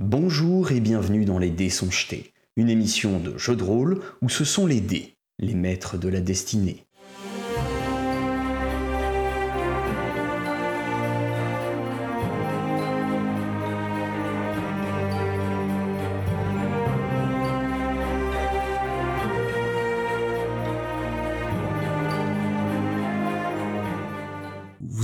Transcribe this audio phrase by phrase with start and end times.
[0.00, 4.28] Bonjour et bienvenue dans Les Dés sont jetés, une émission de jeu de rôle où
[4.28, 6.86] ce sont les dés, les maîtres de la destinée.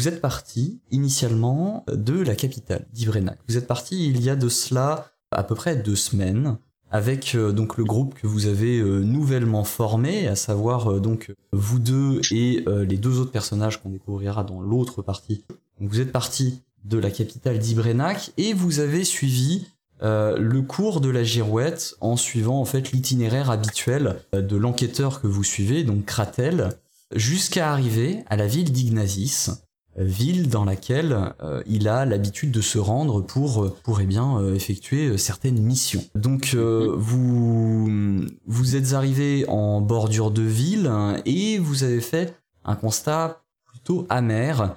[0.04, 3.38] Vous êtes parti initialement de la capitale, d'Ivrenac.
[3.48, 6.58] Vous êtes parti il y a de cela à peu près deux semaines
[6.90, 11.32] avec euh, donc le groupe que vous avez euh, nouvellement formé, à savoir euh, donc
[11.54, 15.42] vous deux et les deux autres personnages qu'on découvrira dans l'autre partie.
[15.80, 19.68] Vous êtes parti de la capitale d'Ibrenac et vous avez suivi
[20.02, 25.44] le cours de la girouette en suivant en fait l'itinéraire habituel de l'enquêteur que vous
[25.44, 26.76] suivez, donc Kratel,
[27.14, 29.52] jusqu'à arriver à la ville d'Ignazis, euh,
[29.96, 34.38] ville dans laquelle euh, il a l'habitude de se rendre pour, euh, pour eh bien,
[34.38, 36.04] euh, effectuer certaines missions.
[36.14, 42.36] Donc euh, vous, vous êtes arrivé en bordure de ville hein, et vous avez fait
[42.64, 44.76] un constat plutôt amer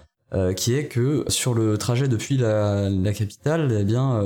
[0.58, 4.22] qui est que sur le trajet depuis la, la capitale, eh bien,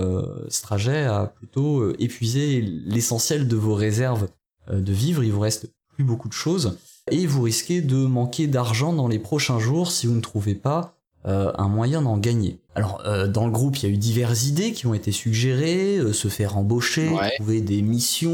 [0.50, 4.28] ce trajet a plutôt épuisé l'essentiel de vos réserves
[4.73, 5.23] de vivre.
[5.23, 6.75] Il vous reste plus beaucoup de choses
[7.12, 10.95] et vous risquez de manquer d'argent dans les prochains jours si vous ne trouvez pas
[11.28, 12.58] euh, un moyen d'en gagner.
[12.73, 15.98] Alors, euh, dans le groupe, il y a eu diverses idées qui ont été suggérées,
[16.00, 17.30] euh, se faire embaucher, Ouais.
[17.36, 18.31] trouver des missions,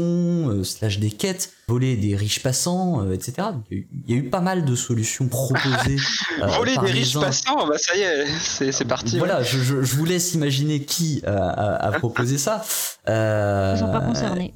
[0.48, 3.48] euh, slash des quêtes, voler des riches passants, euh, etc.
[3.70, 5.96] Il y a eu- il y a eu pas mal de solutions proposées.
[6.42, 7.20] euh, Voler par des riches uns.
[7.20, 9.14] passants, bah ça y est, c'est c'est parti.
[9.14, 9.18] ouais.
[9.18, 12.64] Voilà, je, je- je vous laisse imaginer qui euh, a, a proposé ça.
[13.08, 14.54] Euh, Ils sont pas concernés.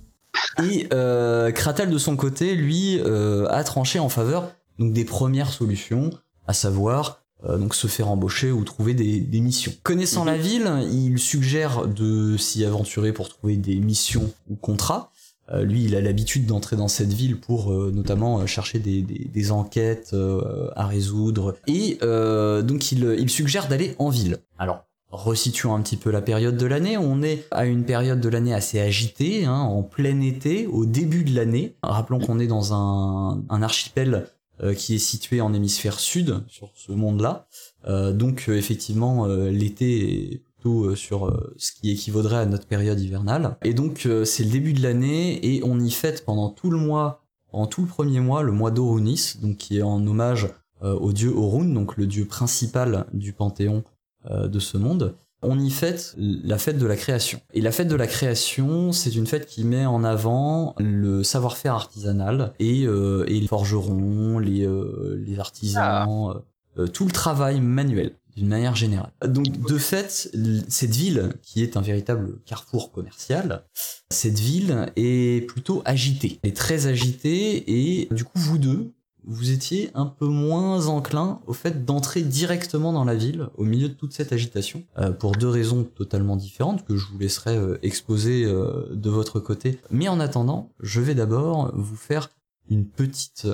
[0.65, 5.51] Et euh, Kratel de son côté, lui, euh, a tranché en faveur donc des premières
[5.51, 6.11] solutions,
[6.47, 9.73] à savoir euh, donc se faire embaucher ou trouver des, des missions.
[9.83, 10.27] Connaissant Mhm.
[10.31, 15.11] la ville, il suggère de s'y aventurer pour trouver des missions ou contrats.
[15.53, 19.03] Euh, lui, il a l'habitude d'entrer dans cette ville pour euh, notamment euh, chercher des,
[19.03, 21.57] des- des enquêtes euh, à résoudre.
[21.67, 24.39] Et euh, donc, il, il suggère d'aller en ville.
[24.59, 26.97] Alors, resituons un petit peu la période de l'année.
[26.97, 31.23] On est à une période de l'année assez agitée, hein, en plein été, au début
[31.23, 31.77] de l'année.
[31.83, 34.27] Rappelons qu'on est dans un, archipel
[34.63, 37.47] euh, qui est situé en hémisphère sud, sur ce monde-là.
[37.87, 43.57] Euh, donc, euh, effectivement, l'été est plutôt sur ce qui équivaudrait à notre période hivernale.
[43.63, 47.25] Et donc, c'est le début de l'année et on y fête pendant tout le mois,
[47.51, 50.49] pendant tout le premier mois, le mois d'Orunis, donc qui est en hommage
[50.81, 53.85] au dieu Orun, donc le dieu principal du panthéon
[54.31, 55.15] de ce monde.
[55.45, 57.41] On y fête la fête de la création.
[57.53, 61.75] Et la fête de la création, c'est une fête qui met en avant le savoir-faire
[61.75, 66.41] artisanal et, euh, et les forgerons, les, euh, les artisans,
[66.79, 69.11] euh, tout le travail manuel d'une manière générale.
[69.27, 70.31] Donc de fait,
[70.69, 73.65] cette ville, qui est un véritable carrefour commercial,
[74.11, 76.39] cette ville est plutôt agitée.
[76.43, 78.93] Elle est très agitée et du coup vous deux,
[79.25, 83.89] vous étiez un peu moins enclin au fait d'entrer directement dans la ville au milieu
[83.89, 87.79] de toute cette agitation, euh, pour deux raisons totalement différentes que je vous laisserai euh,
[87.83, 89.79] exposer euh, de votre côté.
[89.91, 92.31] Mais en attendant, je vais d'abord vous faire
[92.69, 93.49] une petite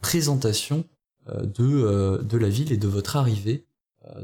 [0.00, 0.84] présentation
[1.30, 3.66] de, de la ville et de votre arrivée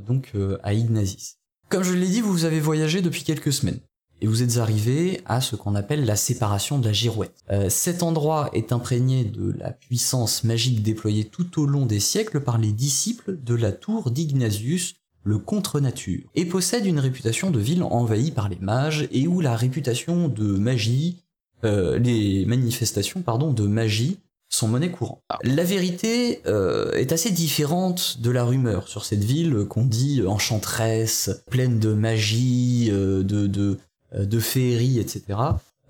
[0.06, 1.36] donc à Ignazis.
[1.68, 3.80] Comme je l'ai dit, vous avez voyagé depuis quelques semaines
[4.20, 7.34] et vous êtes arrivé à ce qu'on appelle la séparation de la girouette.
[7.50, 12.40] Euh, cet endroit est imprégné de la puissance magique déployée tout au long des siècles
[12.40, 14.94] par les disciples de la tour d'Ignatius,
[15.24, 19.56] le contre-nature, et possède une réputation de ville envahie par les mages et où la
[19.56, 21.22] réputation de magie,
[21.64, 24.18] euh, les manifestations pardon de magie
[24.54, 25.20] sont monnaie courante.
[25.42, 31.42] La vérité euh, est assez différente de la rumeur sur cette ville qu'on dit enchanteresse,
[31.50, 33.78] pleine de magie, euh, de, de,
[34.18, 35.38] de féerie, etc.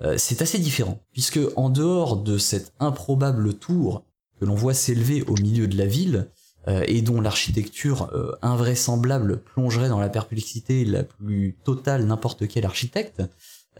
[0.02, 4.04] Euh, c'est assez différent, puisque en dehors de cette improbable tour
[4.40, 6.28] que l'on voit s'élever au milieu de la ville,
[6.66, 12.64] euh, et dont l'architecture euh, invraisemblable plongerait dans la perplexité la plus totale n'importe quel
[12.64, 13.22] architecte,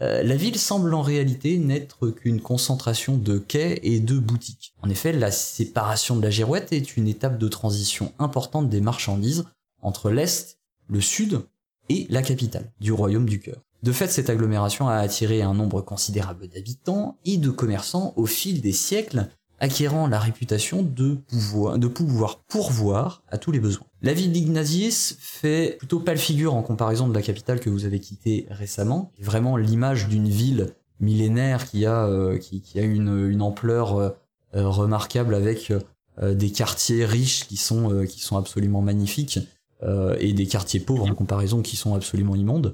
[0.03, 4.75] euh, la ville semble en réalité n'être qu'une concentration de quais et de boutiques.
[4.83, 9.45] En effet, la séparation de la girouette est une étape de transition importante des marchandises
[9.81, 11.41] entre l'Est, le Sud
[11.89, 13.63] et la capitale du royaume du cœur.
[13.85, 18.59] De fait, cette agglomération a attiré un nombre considérable d'habitants et de commerçants au fil
[18.59, 19.27] des siècles,
[19.59, 23.85] acquérant la réputation de pouvoir, de pouvoir pourvoir à tous les besoins.
[24.01, 27.99] La ville d'Ignatius fait plutôt pâle figure en comparaison de la capitale que vous avez
[27.99, 29.11] quittée récemment.
[29.21, 32.39] Vraiment l'image d'une ville millénaire qui a, euh,
[32.73, 34.09] une, ampleur euh,
[34.55, 35.71] remarquable avec
[36.23, 38.03] euh, des quartiers riches qui sont,
[38.35, 39.37] absolument magnifiques
[40.19, 42.73] et des quartiers pauvres en comparaison qui sont absolument immondes.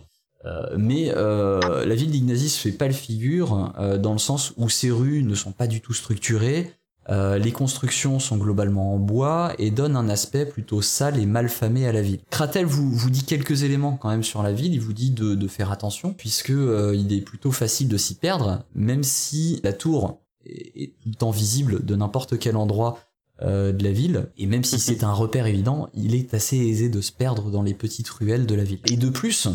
[0.78, 5.24] Mais la ville d'Ignazy se fait pas le figure dans le sens où ses rues
[5.24, 6.74] ne sont pas du tout structurées,
[7.10, 11.50] euh, les constructions sont globalement en bois et donnent un aspect plutôt sale et mal
[11.50, 12.20] famé à la ville.
[12.30, 15.48] Kratel vous, vous dit quelques éléments quand même sur la ville, il vous dit de,
[15.48, 20.22] faire attention puisque euh, il est plutôt facile de s'y perdre, même si la tour
[20.46, 23.00] est, tout le temps visible de n'importe quel endroit
[23.42, 26.88] euh, de la ville, et même si c'est un repère évident, il est assez aisé
[26.90, 28.80] de se perdre dans les petites ruelles de la ville.
[28.90, 29.50] Et de plus,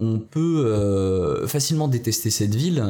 [0.00, 2.84] on peut facilement détester cette ville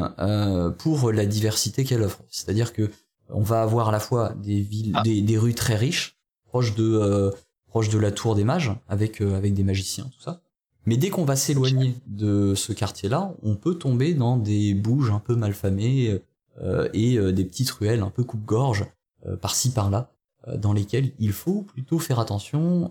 [0.78, 2.22] pour la diversité qu'elle offre.
[2.30, 2.90] C'est-à-dire que
[3.28, 5.02] on va avoir à la fois des villes, ah.
[5.02, 6.16] des, rues très riches,
[6.46, 7.30] proches de, euh,
[7.66, 10.40] proches de la tour des mages, avec, euh, avec des magiciens, tout ça.
[10.86, 15.18] Mais dès qu'on va s'éloigner de ce quartier-là, on peut tomber dans des bouges un
[15.18, 16.20] peu malfamées
[16.60, 18.84] euh, et des petites ruelles un peu coupe-gorge
[19.40, 20.10] par-ci par-là,
[20.58, 22.90] dans lesquelles il faut plutôt faire attention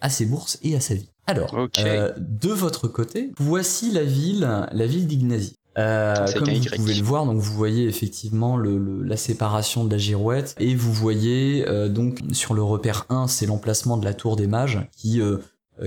[0.00, 1.10] à ses bourses et à sa vie.
[1.26, 5.56] Alors, de votre côté, voici la ville, la ville d'Ignazie.
[5.76, 9.98] Euh, comme vous pouvez le voir, donc vous voyez effectivement le, la séparation de la
[9.98, 14.36] girouette et vous voyez euh, donc sur le repère 1, c'est l'emplacement de la tour
[14.36, 15.38] des mages qui euh, euh,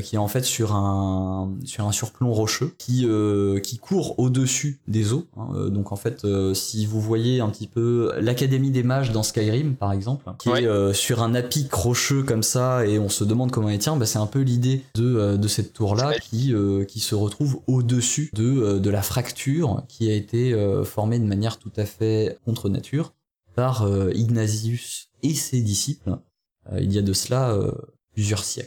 [0.02, 4.80] qui est en fait sur un sur un surplomb rocheux qui euh, qui court au-dessus
[4.88, 5.28] des eaux.
[5.38, 5.48] Hein.
[5.56, 9.76] Euh, donc en fait, si vous voyez un petit peu l'académie des mages dans Skyrim
[9.76, 13.70] par exemple, qui est sur un apic rocheux comme ça et on se demande comment
[13.70, 16.54] il tient, bah, c'est un peu l'idée de de cette tour là qui
[16.88, 21.72] qui se retrouve au-dessus de de la fracture qui a été formée de manière tout
[21.78, 23.14] à fait contre nature
[23.56, 26.18] par Ignatius et ses disciples.
[26.80, 27.58] il y a de cela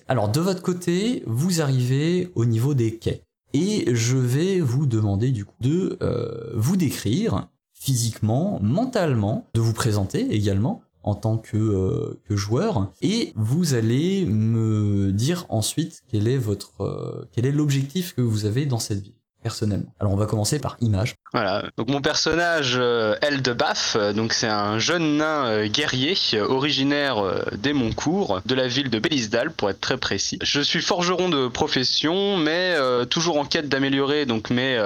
[0.09, 3.23] Alors de votre côté, vous arrivez au niveau des quais.
[3.53, 9.73] Et je vais vous demander du coup de euh, vous décrire physiquement, mentalement, de vous
[9.73, 12.93] présenter également en tant que, euh, joueur.
[13.03, 18.45] Et vous allez me dire ensuite quel est votre euh, quel est l'objectif que vous
[18.45, 19.93] avez dans cette vie personnellement.
[20.01, 21.15] Alors on va commencer par image.
[21.33, 21.65] Voilà.
[21.77, 27.23] Donc mon personnage euh, Eldebaf, euh, donc c'est un jeune nain euh, guerrier originaire
[27.57, 30.39] des Moncourt, de la ville de Belisdal pour être très précis.
[30.43, 32.77] Je suis forgeron de profession, mais
[33.09, 34.79] toujours en quête d'améliorer donc mes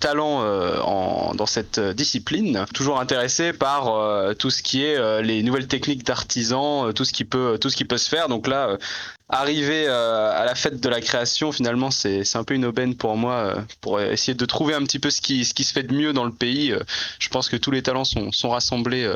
[0.00, 2.64] talents en, dans cette discipline.
[2.72, 7.58] Toujours intéressé par tout ce qui est les nouvelles techniques d'artisan, tout ce qui peut
[7.60, 8.28] tout ce qui peut se faire.
[8.28, 8.78] Donc là
[9.28, 13.16] arriver euh, à la fête de la création, finalement, c'est un peu une aubaine pour
[13.16, 15.82] moi, euh, pour essayer de trouver un petit peu ce qui, ce qui se fait
[15.82, 16.72] de mieux dans le pays.
[16.72, 16.80] Euh,
[17.18, 19.10] je pense que tous les talents sont, sont rassemblés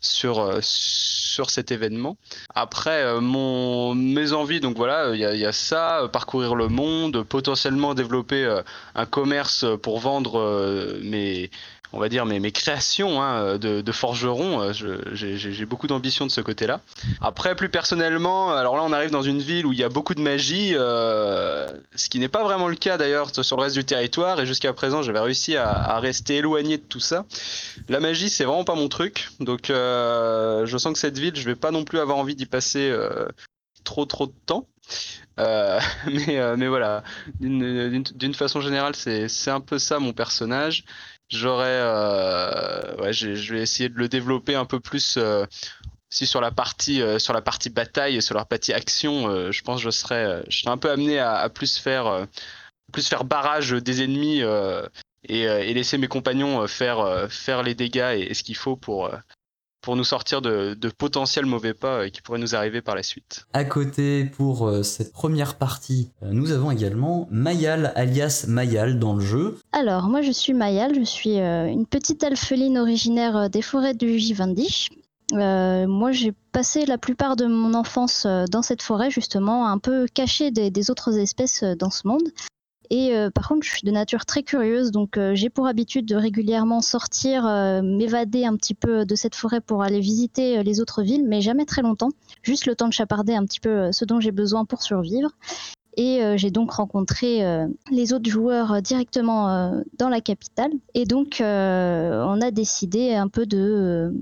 [0.00, 2.16] sur, sur cet événement.
[2.54, 7.94] Après, mon, mes envies, donc voilà, il y, y, a ça, parcourir le monde, potentiellement
[7.94, 8.60] développer
[8.94, 11.50] un commerce pour vendre mes
[11.94, 14.60] on va dire, mes, mes créations hein, de, de, forgeron.
[14.62, 14.72] Euh,
[15.12, 16.80] j'ai beaucoup d'ambition de ce côté-là.
[17.20, 20.14] Après, plus personnellement, alors là, on arrive dans une ville où il y a beaucoup
[20.14, 23.84] de magie, euh, ce qui n'est pas vraiment le cas d'ailleurs sur le reste du
[23.84, 24.40] territoire.
[24.40, 27.24] Et jusqu'à présent, j'avais réussi à, rester éloigné de tout ça.
[27.88, 29.28] La magie, c'est vraiment pas mon truc.
[29.38, 32.46] Donc, euh, je sens que cette ville, je vais pas non plus avoir envie d'y
[32.46, 32.92] passer
[33.84, 34.66] trop trop de temps.
[35.36, 37.02] mais voilà,
[37.40, 40.84] d'une façon générale, c'est un peu ça mon personnage.
[41.30, 45.16] J'aurais, euh, ouais, je vais essayer de le développer un peu plus.
[45.16, 45.46] Euh,
[46.10, 49.62] si sur la partie euh, sur la partie bataille et sur la partie action, je
[49.62, 52.28] pense que je serais, je serais un peu amené à, plus faire
[52.92, 54.42] plus faire barrage des ennemis
[55.24, 59.10] et, laisser mes compagnons faire faire les dégâts et ce qu'il faut pour
[59.84, 63.46] pour nous sortir de, potentiels mauvais pas euh, qui pourraient nous arriver par la suite.
[63.52, 69.14] À côté, pour euh, cette première partie, euh, nous avons également Mayal, alias Mayal, dans
[69.14, 69.58] le jeu.
[69.72, 74.90] Alors, moi je suis Mayal, je suis une petite alpheline originaire des forêts du Givandish.
[75.32, 80.50] moi, j'ai passé la plupart de mon enfance dans cette forêt, justement, un peu cachée
[80.50, 82.30] des autres espèces dans ce monde.
[82.90, 86.06] Et euh, par contre, je suis de nature très curieuse, donc euh, j'ai pour habitude
[86.06, 90.80] de régulièrement sortir, euh, m'évader un petit peu de cette forêt pour aller visiter les
[90.80, 92.10] autres villes, mais jamais très longtemps,
[92.42, 95.30] juste le temps de chaparder un petit peu ce dont j'ai besoin pour survivre.
[95.96, 100.72] Et j'ai donc rencontré les autres joueurs directement dans la capitale.
[100.94, 104.12] Et donc, on a décidé un peu de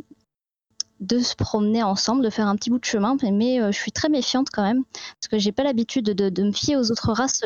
[1.03, 3.91] de se promener ensemble, de faire un petit bout de chemin, mais euh, je suis
[3.91, 7.43] très méfiante quand même, parce que j'ai pas l'habitude de, me fier aux autres races.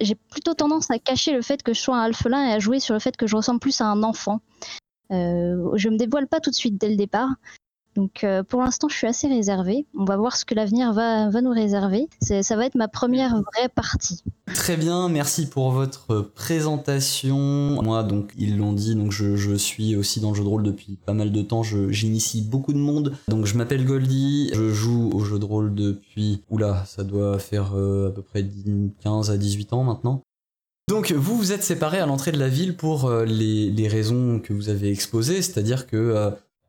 [0.00, 2.80] j'ai plutôt tendance à cacher le fait que je sois un alphelin et à jouer
[2.80, 4.40] sur le fait que je ressemble plus à un enfant.
[5.12, 7.28] Euh, je me dévoile pas tout de suite dès le départ,
[7.94, 9.86] donc euh, pour l'instant, je suis assez réservée.
[9.96, 12.08] On va voir ce que l'avenir va, nous réserver.
[12.20, 14.22] Ça va être ma première vraie partie.
[14.52, 17.82] Très bien, merci pour votre présentation.
[17.82, 20.96] Moi, donc, ils l'ont dit, donc je, suis aussi dans le jeu de rôle depuis
[20.96, 21.62] pas mal de temps.
[21.62, 23.16] J'initie beaucoup de monde.
[23.28, 26.42] Donc je m'appelle Goldie, je joue au jeu de rôle depuis...
[26.50, 28.44] Oula, ça doit faire euh, à peu près
[29.02, 30.22] 15 à 18 ans maintenant.
[30.88, 34.52] Donc vous vous êtes séparés à l'entrée de la ville pour euh, les, raisons que
[34.52, 35.96] vous avez exposées, c'est-à-dire que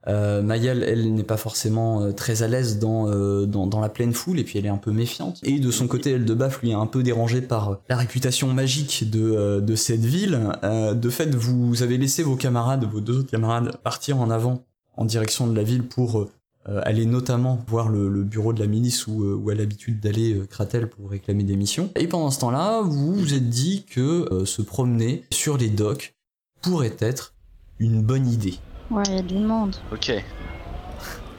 [0.07, 4.13] euh, Mayal, elle, n'est pas forcément euh, très à l'aise dans, euh, dans, la pleine
[4.13, 5.39] foule, et puis elle est un peu méfiante.
[5.43, 9.21] Et de son côté, Eldebaf, lui, est un peu dérangé par la réputation magique de,
[9.21, 10.51] euh, cette ville.
[10.63, 14.63] De fait, vous avez laissé vos camarades, vos deux autres camarades, partir en avant
[14.95, 16.27] en direction de la ville pour
[16.65, 21.09] aller notamment voir le, bureau de la milice où, où a l'habitude d'aller Kratel pour
[21.09, 21.89] réclamer des missions.
[21.95, 26.15] Et pendant ce temps-là, vous vous êtes dit que se promener sur les docks
[26.61, 27.33] pourrait être
[27.79, 28.57] une bonne idée.
[28.91, 29.75] Ouais, il y a du monde.
[29.91, 30.11] Ok.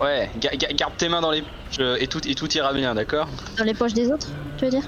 [0.00, 2.72] Ouais, ga- ga- garde tes mains dans les poches euh, et tout, et tout ira
[2.74, 3.28] bien, d'accord?
[3.56, 4.82] Dans les poches des autres, tu veux dire?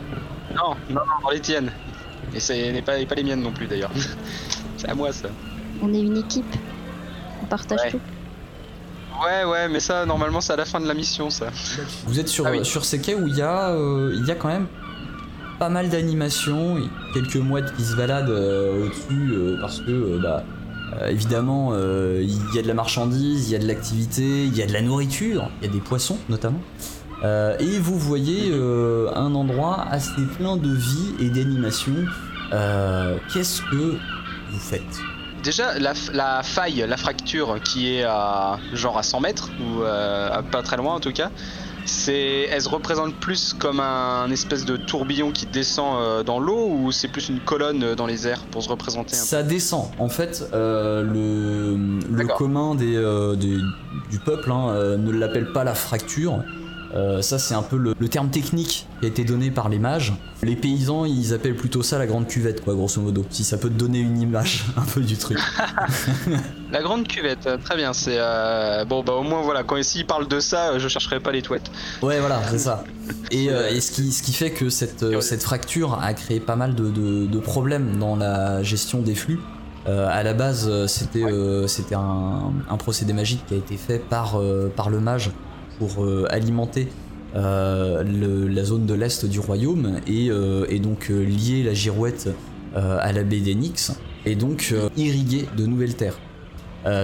[0.54, 1.70] Non, non, non, dans les tiennes.
[2.34, 3.90] Et c'est n'est pas, et pas les miennes non plus d'ailleurs.
[4.76, 5.28] c'est à moi ça.
[5.82, 6.54] On est une équipe.
[7.42, 7.90] On partage Ouais.
[7.92, 8.00] tout.
[9.24, 11.48] Ouais, ouais, mais ça, normalement, c'est à la fin de la mission, ça.
[12.06, 12.64] Vous êtes sur, Ah oui.
[12.64, 14.68] sur ces quais où il y, a, euh, il y a quand même
[15.58, 20.20] pas mal d'animations, et quelques mouettes qui se baladent euh, au-dessus euh, parce que, euh,
[20.22, 20.44] bah,
[20.96, 24.56] euh, évidemment, euh, il y a de la marchandise, il y a de l'activité, il
[24.56, 26.60] y a de la nourriture, il y a des poissons notamment.
[27.24, 31.94] Euh, et vous voyez un endroit assez plein de vie et d'animation.
[33.32, 33.96] Qu'est-ce que
[34.50, 34.82] vous faites?
[35.42, 40.76] Déjà, la, faille, la fracture qui est à genre à 100 mètres, ou pas très
[40.76, 41.30] loin en tout cas,
[41.88, 46.68] c'est, elle se représente plus comme un espèce de tourbillon qui descend euh, dans l'eau
[46.68, 49.26] ou c'est plus une colonne euh, dans les airs pour se représenter un peu?
[49.26, 49.86] Ça descend.
[49.98, 53.58] En fait, euh, le, commun des, euh, des-
[54.10, 56.42] du peuple hein, ne l'appelle pas la fracture.
[56.94, 59.78] Euh, ça, c'est un peu le, le terme technique qui a été donné par les
[59.78, 60.14] mages.
[60.42, 63.26] Les paysans, ils appellent plutôt ça la grande cuvette, quoi, grosso modo.
[63.30, 65.38] Si ça peut te donner une image un peu du truc.
[66.72, 68.16] La grande cuvette, très bien, c'est...
[68.18, 71.32] euh, Bon, bah au moins voilà, quand ici il parle de ça, je chercherai pas
[71.32, 71.70] les touettes.
[72.02, 72.84] Ouais, voilà, c'est ça.
[73.30, 76.56] Et, euh, et ce, qui, ce qui fait que cette, cette fracture a créé pas
[76.56, 79.40] mal de, de- de problèmes dans la gestion des flux.
[79.86, 84.38] Euh, à la base, c'était euh, un, un procédé magique qui a été fait par,
[84.38, 85.30] euh, par le mage
[85.78, 86.88] pour euh, alimenter
[87.36, 92.28] euh, la zone de l'est du royaume et, euh, donc lier la girouette
[92.74, 93.92] à la baie d'Enix
[94.24, 96.18] et donc irriguer de nouvelles terres.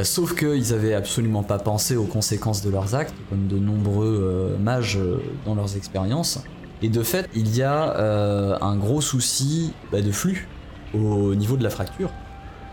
[0.04, 5.00] Sauf qu'ils avaient absolument pas pensé aux conséquences de leurs actes, comme de nombreux mages
[5.45, 6.38] dans leurs expériences.
[6.81, 10.47] Et de fait, il y a un gros souci bah, de flux
[10.95, 12.11] au niveau de la fracture.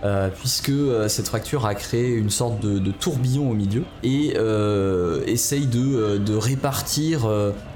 [0.03, 4.34] Euh, puisque euh, cette fracture a créé une sorte de, de tourbillon au milieu et
[4.38, 7.27] euh, essaye de, de répartir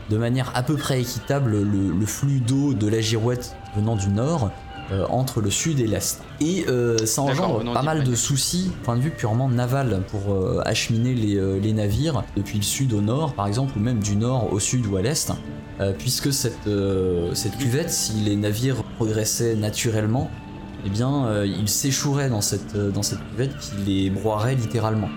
[0.09, 4.09] de manière à peu près équitable le, le flux d'eau de la girouette venant du
[4.09, 4.51] nord
[4.91, 6.21] euh, entre le sud et l'est.
[6.41, 10.61] Et euh, ça engendre pas mal de soucis, point de vue purement naval, pour euh,
[10.63, 14.53] acheminer les, les navires depuis le sud au nord, par exemple, ou même du nord
[14.53, 15.31] au sud ou à l'est,
[15.97, 16.69] puisque cette,
[17.33, 20.29] cette cuvette, si les navires progressaient naturellement,
[20.85, 25.09] eh bien, euh, ils s'échoueraient dans cette, euh, dans cette cuvette qui les broierait littéralement.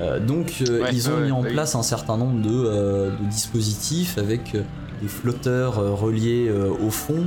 [0.00, 1.52] Euh, donc, euh, Ouais, ils ont ouais, mis en oui.
[1.52, 4.52] place un certain nombre de, euh, de dispositifs avec
[5.02, 7.24] des flotteurs euh, reliés euh, au fond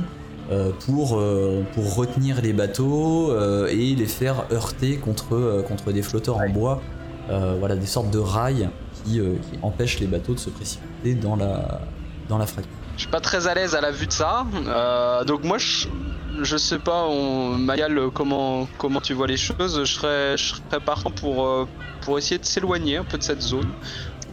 [0.50, 5.92] euh, pour, euh, pour retenir les bateaux euh, et les faire heurter contre, euh, contre
[5.92, 6.80] des flotteurs en bois.
[7.30, 8.68] Euh, voilà, des sortes de rails
[9.04, 11.80] qui, euh, qui empêchent les bateaux de se précipiter dans la,
[12.28, 12.72] dans la fracture.
[12.96, 15.86] Je suis pas très à l'aise à la vue de ça, euh, donc moi je,
[16.40, 20.80] je sais pas, on, Mayal, comment, comment tu vois les choses, je serais, je serais
[20.84, 21.66] partant pour, euh,
[22.02, 23.68] pour essayer de s'éloigner un peu de cette zone.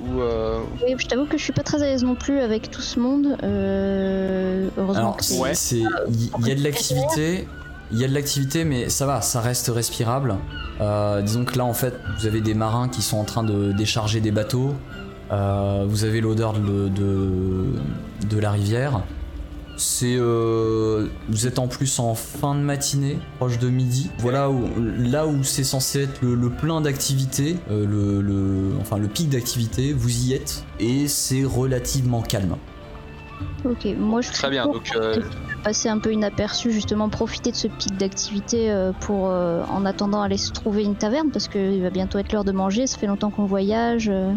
[0.02, 2.72] Où, euh, Oui, je t'avoue que je suis pas très à l'aise non plus avec
[2.72, 3.36] tout ce monde.
[3.44, 5.54] Euh, heureusement Alors, que c'est- Ouais.
[5.54, 7.48] c'est- il il y, a de l'activité,
[7.92, 10.36] il y a de l'activité, mais ça va, ça reste respirable.
[10.80, 13.74] Euh, disons que là, en fait, vous avez des marins qui sont en train de
[13.74, 14.74] décharger des bateaux.
[15.32, 17.66] Euh, vous avez l'odeur de, de,
[18.30, 19.02] de la rivière.
[19.82, 24.12] C'est, euh, vous êtes en plus en fin de matinée, proche de midi.
[24.18, 28.98] Voilà où, là où c'est censé être le, le plein d'activité, euh, le, le- enfin
[28.98, 32.58] le pic d'activité, vous y êtes et c'est relativement calme.
[33.64, 35.22] Ok, moi je très bien, pour donc euh,
[35.64, 40.22] passer un peu inaperçu, justement profiter de ce pic d'activité euh, pour, euh, en attendant,
[40.22, 42.86] aller se trouver une taverne parce qu'il va bientôt être l'heure de manger.
[42.86, 44.10] Ça fait longtemps qu'on voyage.
[44.10, 44.34] euh,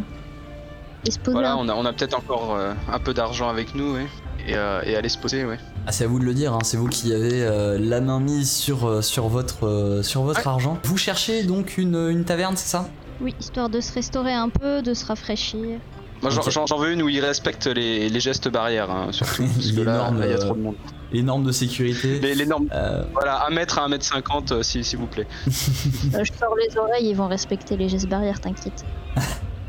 [1.04, 3.48] et se poser voilà, un on a, on a peut-être encore euh, un peu d'argent
[3.48, 4.06] avec nous, ouais,
[4.46, 5.58] et, euh, et aller se poser, ouais.
[5.86, 8.20] Ah, c'est à vous de le dire, hein, c'est vous qui avez euh, la main
[8.20, 10.46] mise sur, euh, sur votre, euh, sur votre Ouais.
[10.48, 10.78] argent.
[10.84, 12.88] Vous cherchez donc une, une taverne, c'est ça?
[13.20, 15.78] Oui, histoire de se restaurer un peu, de se rafraîchir.
[16.22, 19.76] Moi j'en- veux une où ils respectent les, les gestes barrières, hein, surtout, parce que
[19.76, 20.74] Les là, il y a trop de monde.
[21.12, 22.20] Les normes de sécurité.
[22.20, 25.26] Les, les normes, Euh, voilà, 1 mètre à 1 mètre 50, euh, s'il vous plaît.
[25.46, 28.84] Je sors les oreilles, ils vont respecter les gestes barrières, t'inquiète.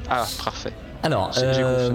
[0.10, 0.74] Ah, parfait.
[1.03, 1.89] Alors, euh,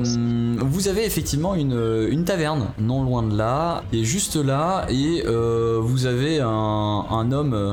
[0.61, 5.79] vous avez effectivement une, une taverne, non loin de là, est juste là, et euh,
[5.83, 6.49] vous avez un,
[7.11, 7.73] un homme euh,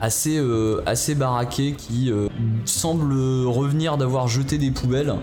[0.00, 2.10] assez, euh, assez baraqué qui
[2.64, 3.12] semble
[3.46, 5.14] revenir d'avoir jeté des poubelles.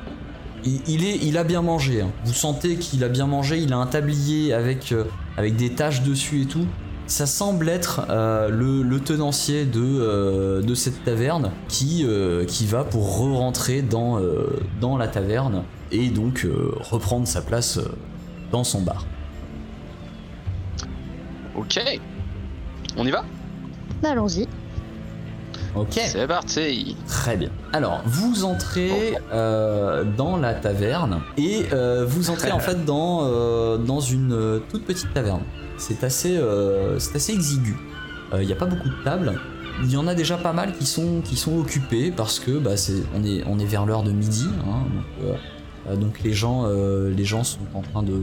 [0.64, 2.02] Il, il est, il a bien mangé.
[2.02, 2.10] hein.
[2.26, 3.58] Vous sentez qu'il a bien mangé.
[3.60, 4.94] Il a un tablier avec,
[5.38, 6.66] avec des taches dessus et tout.
[7.08, 12.66] Ça semble être euh, le, le tenancier de, euh, de cette taverne qui, euh, qui
[12.66, 17.80] va pour re-rentrer dans, euh, dans la taverne et donc euh, reprendre sa place
[18.52, 19.06] dans son bar.
[21.56, 21.80] Ok.
[22.98, 23.24] On y va?
[24.04, 24.48] Allons-y.
[25.76, 25.94] Ok.
[25.94, 26.96] C'est parti.
[27.08, 27.50] Très bien.
[27.74, 33.78] Alors, vous entrez euh, dans la taverne et euh, vous entrez en fait dans, euh,
[33.78, 35.42] dans une toute petite taverne.
[35.78, 36.40] C'est assez,
[37.00, 37.76] c'est assez exigu.
[38.34, 39.40] Il n'y a pas beaucoup de tables.
[39.84, 42.76] Il y en a déjà pas mal qui sont, qui sont occupées parce que bah,
[42.78, 44.48] c'est, on, est, on est vers l'heure de midi.
[44.68, 44.84] hein,
[45.88, 48.22] donc, donc les, gens, les gens sont en train de,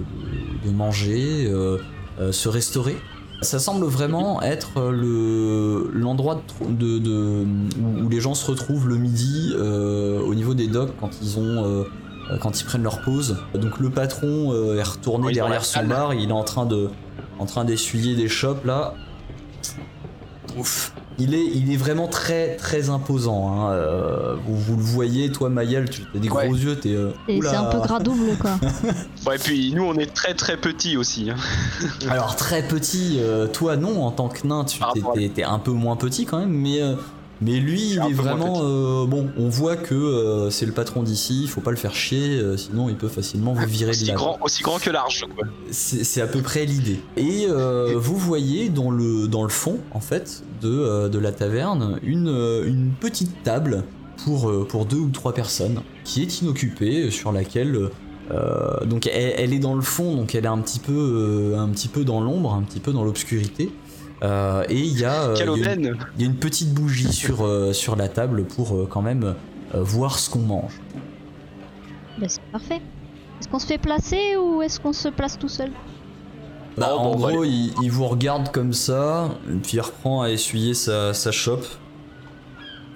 [0.64, 1.48] de- manger,
[2.32, 2.96] se restaurer.
[3.44, 7.46] Ça semble vraiment être euh, le l'endroit de, tr- de- de-
[8.02, 11.64] où, les gens se retrouvent le midi euh, au niveau des docks quand ils ont
[11.64, 11.84] euh,
[12.40, 13.36] quand ils prennent leur pause.
[13.54, 16.88] Donc le patron euh, est retourné Oui, derrière son bar, il est en train de
[17.38, 18.94] en train d'essuyer des chopes là.
[20.56, 20.92] Ouf.
[21.18, 23.48] Il est, il est vraiment très très imposant.
[23.52, 23.70] hein.
[23.72, 26.46] Euh, vous, vous le voyez, toi Mayel, tu as des Ouais.
[26.46, 26.90] gros yeux, t'es.
[26.94, 28.58] euh, c'est un peu gras double, quoi.
[29.24, 31.30] Bon, et puis nous, on est très très petits aussi.
[31.30, 31.36] hein.
[32.10, 34.80] Alors très petit, euh, toi non, en tant que nain, tu
[35.34, 36.94] t'es un peu moins petit quand même, mais, euh,
[37.40, 38.60] mais lui, il est vraiment...
[38.62, 41.94] euh, bon, on voit que euh, c'est le patron d'ici, il faut pas le faire
[41.94, 44.14] chier, euh, sinon il peut facilement vous virer de Aussi là.
[44.14, 45.24] grand, aussi grand que large.
[45.36, 45.46] Quoi.
[45.70, 47.00] C'est c'est à peu près l'idée.
[47.16, 51.32] Et euh, vous voyez dans le, dans le fond, en fait, de, euh, de la
[51.32, 52.28] taverne, une,
[52.66, 53.84] une petite table
[54.24, 57.90] pour, euh, pour deux ou trois personnes qui est inoccupée, sur laquelle.
[58.30, 60.92] euh, donc elle, elle est dans le fond, donc elle est un petit peu,
[61.54, 63.70] euh, un petit peu dans l'ombre, un petit peu dans l'obscurité.
[64.24, 66.36] Euh, et il y, a, euh, il y a une- aubaine il y a une
[66.36, 69.34] petite bougie sur, euh, sur la table pour euh, quand même
[69.74, 70.80] euh, voir ce qu'on mange.
[72.18, 72.80] Bah, c'est parfait.
[73.40, 75.70] Est-ce qu'on se fait placer ou est-ce qu'on se place tout seul?
[76.78, 79.28] Bah, Oh, en bon, gros, il, il vous regarde comme ça,
[79.62, 81.66] puis il reprend à essuyer sa, sa chope.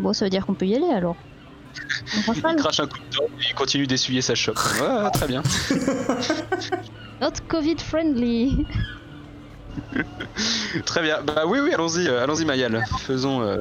[0.00, 1.16] Bon, ça veut dire qu'on peut y aller alors.
[2.28, 4.58] On Il crache un coup de temps et il continue d'essuyer sa chope.
[4.80, 5.42] Ouais, très bien.
[7.20, 8.64] Not Covid friendly.
[10.84, 11.18] Très bien.
[11.26, 12.84] Bah oui, oui, allons-y, euh, allons-y, Mayal.
[13.00, 13.42] Faisons.
[13.42, 13.58] euh,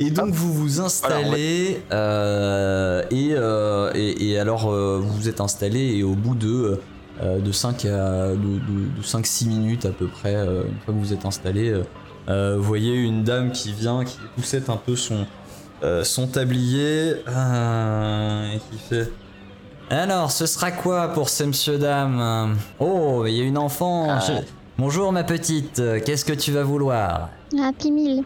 [0.00, 5.40] Et donc vous vous installez euh, et, euh, et, et alors euh, vous vous êtes
[5.40, 6.80] installé et au bout de,
[7.22, 10.98] euh, de 5 à de, de, 5-6 minutes à peu près, euh, une fois que
[10.98, 11.72] vous êtes installé,
[12.28, 15.26] vous voyez une dame qui vient, qui poussette un peu son,
[15.82, 19.10] euh, son tablier euh, et qui fait...
[19.90, 24.08] Alors, ce sera quoi pour ces monsieur dame Oh, il y a une enfant.
[24.10, 24.20] Ah.
[24.78, 28.22] Bonjour ma petite, qu'est-ce que tu vas vouloir Happy Meal.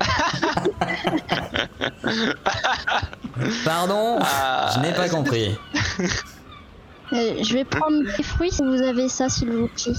[3.64, 5.54] Pardon Ah, Je n'ai pas compris.
[7.12, 9.92] Euh, je vais prendre des fruits si vous avez ça, s'il vous plaît.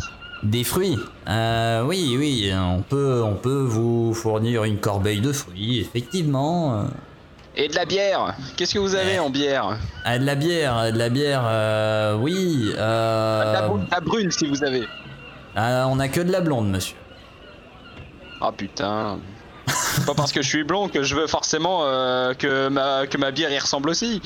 [0.43, 0.98] Des fruits
[1.30, 6.84] euh, Oui, oui, on peut, on peut vous fournir une corbeille de fruits, effectivement.
[7.60, 10.98] Et de la bière Qu'est-ce que vous avez en bière Ah, de la bière, de
[10.98, 12.72] la bière, euh, oui.
[12.76, 14.84] la, Euh, brune- la brune si vous avez.
[15.56, 16.96] ah, on a que de la blonde, monsieur.
[18.39, 19.17] Ah putain.
[19.70, 23.17] C'est pas parce que je suis blond que je veux forcément euh, que, ma, que
[23.17, 24.22] ma bière y ressemble aussi.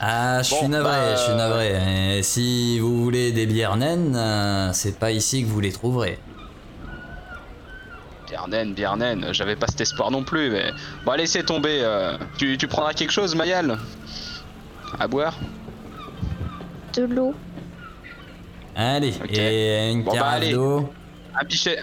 [0.00, 2.18] Ah, je Bon, suis navré, bah, je suis navré.
[2.18, 6.18] Et si vous voulez des bières naines, c'est pas ici que vous les trouverez.
[8.74, 10.70] Bière naine, j'avais pas cet espoir non plus, mais.
[11.04, 11.80] Bon, laissez tomber.
[11.82, 12.16] euh.
[12.38, 13.78] Tu, tu prendras quelque chose, Mayal?
[14.98, 15.34] À boire?
[16.96, 17.34] De l'eau.
[18.76, 19.30] Allez, Ok.
[19.32, 20.90] et une Bon, bah, d'eau.
[21.40, 21.78] Un pichet.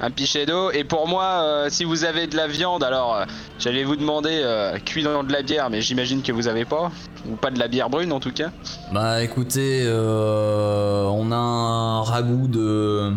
[0.00, 0.70] Un pichet d'eau.
[0.72, 3.24] Et pour moi, euh, si vous avez de la viande, alors euh,
[3.58, 6.90] j'allais vous demander euh, cuit dans de la bière, mais j'imagine que vous avez pas.
[7.28, 8.50] Ou pas de la bière brune en tout cas.
[8.92, 13.12] Bah écoutez, euh, on a un ragoût de...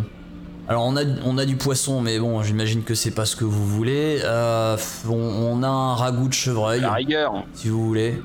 [0.67, 3.43] Alors on a, on a du poisson, mais bon, j'imagine que c'est pas ce que
[3.45, 4.19] vous voulez.
[4.23, 4.75] Euh,
[5.07, 7.43] on, on a un ragoût de chevreuil, La rigueur.
[7.53, 8.21] si vous voulez.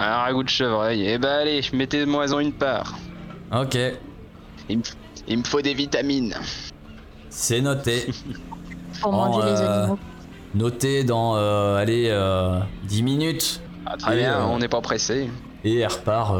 [0.00, 1.06] Un ragoût de chevreuil.
[1.08, 2.98] Et bah allez, mettez-moi en une part.
[3.54, 3.78] Ok,
[4.68, 4.82] Il me,
[5.28, 6.34] il me faut des vitamines.
[7.30, 8.06] c'est noté.
[9.00, 9.98] Pour manger les euh, animaux.
[10.54, 13.60] Noté dans, euh, allez, euh, 10 minutes.
[13.86, 15.30] Ah, très Et, bien, euh, on n'est pas pressé.
[15.64, 16.34] Et elle repart.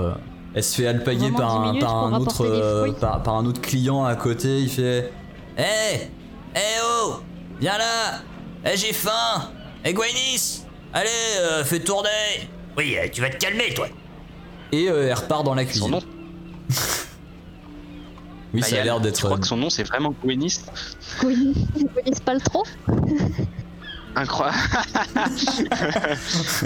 [0.55, 2.63] Elle se fait alpaguer Vraiment par 10 un, minutes par, pour un autre, rapporter des
[2.63, 4.61] euh, par, par un autre client à côté.
[4.61, 5.13] Il fait
[5.57, 6.09] Hé
[6.55, 7.15] Hé oh
[7.61, 8.21] Viens là
[8.65, 9.51] Eh j'ai faim
[9.85, 11.09] Eh Gwynnis Allez,
[11.41, 12.09] euh, fais tourner
[12.77, 13.87] Oui, euh, tu vas te calmer, toi.
[14.73, 15.91] Et euh, elle repart dans la Son cuisine.
[15.91, 16.01] nom,
[18.55, 19.25] oui, ça a l'air Je d'être.
[19.25, 20.59] crois que son nom c'est vraiment Gwenis.
[21.21, 22.65] Connaissent pas le trop.
[24.15, 24.59] Incroyable.
[25.17, 25.69] eh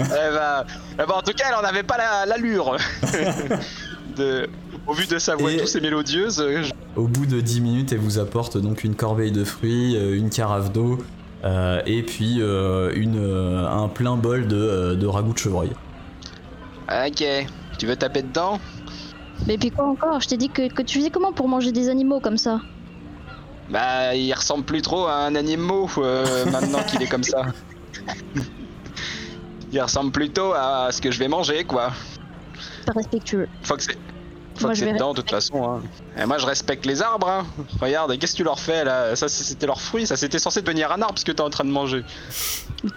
[0.05, 2.77] ben, eh ben, en tout cas, elle en avait pas la- l'allure.
[4.17, 4.49] de...
[4.85, 7.61] Au vu de sa voix Et- douce et mélodieuse, euh, je- Au bout de 10
[7.61, 10.97] minutes, elle vous apporte donc une corbeille de fruits, euh, une carafe d'eau,
[11.43, 15.71] euh, et puis euh, une, euh, un plein bol de, de ragoût de chevreuil.
[16.89, 17.23] Ok,
[17.77, 18.59] tu veux taper dedans?
[19.45, 20.19] Mais puis quoi encore?
[20.21, 22.59] Je t'ai dit que, que tu faisais comment pour manger des animaux comme ça?
[23.69, 27.43] Bah, il ressemble plus trop à un animal euh, maintenant qu'il est comme ça.
[29.71, 31.91] Il ressemble plutôt à ce que je vais manger, quoi.
[32.85, 33.47] Pas respectueux.
[33.63, 33.97] Faut que c'est.
[34.55, 35.63] Faut Moi, que c'est dedans, de toute façon.
[35.69, 35.81] Hein.
[36.19, 37.29] Et moi, je respecte les arbres.
[37.29, 37.45] Hein.
[37.79, 39.15] Regarde, qu'est-ce que tu leur fais là?
[39.15, 40.07] Ça, c'était leur fruit.
[40.07, 42.03] Ça, c'était censé devenir un arbre parce que t'es en train de manger.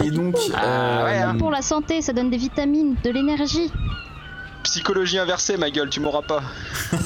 [0.03, 1.37] Et donc, Ah, ouais, hein.
[1.37, 3.71] Pour la santé, ça donne des vitamines, de l'énergie.
[4.63, 6.43] Psychologie inversée, ma gueule, tu m'auras pas.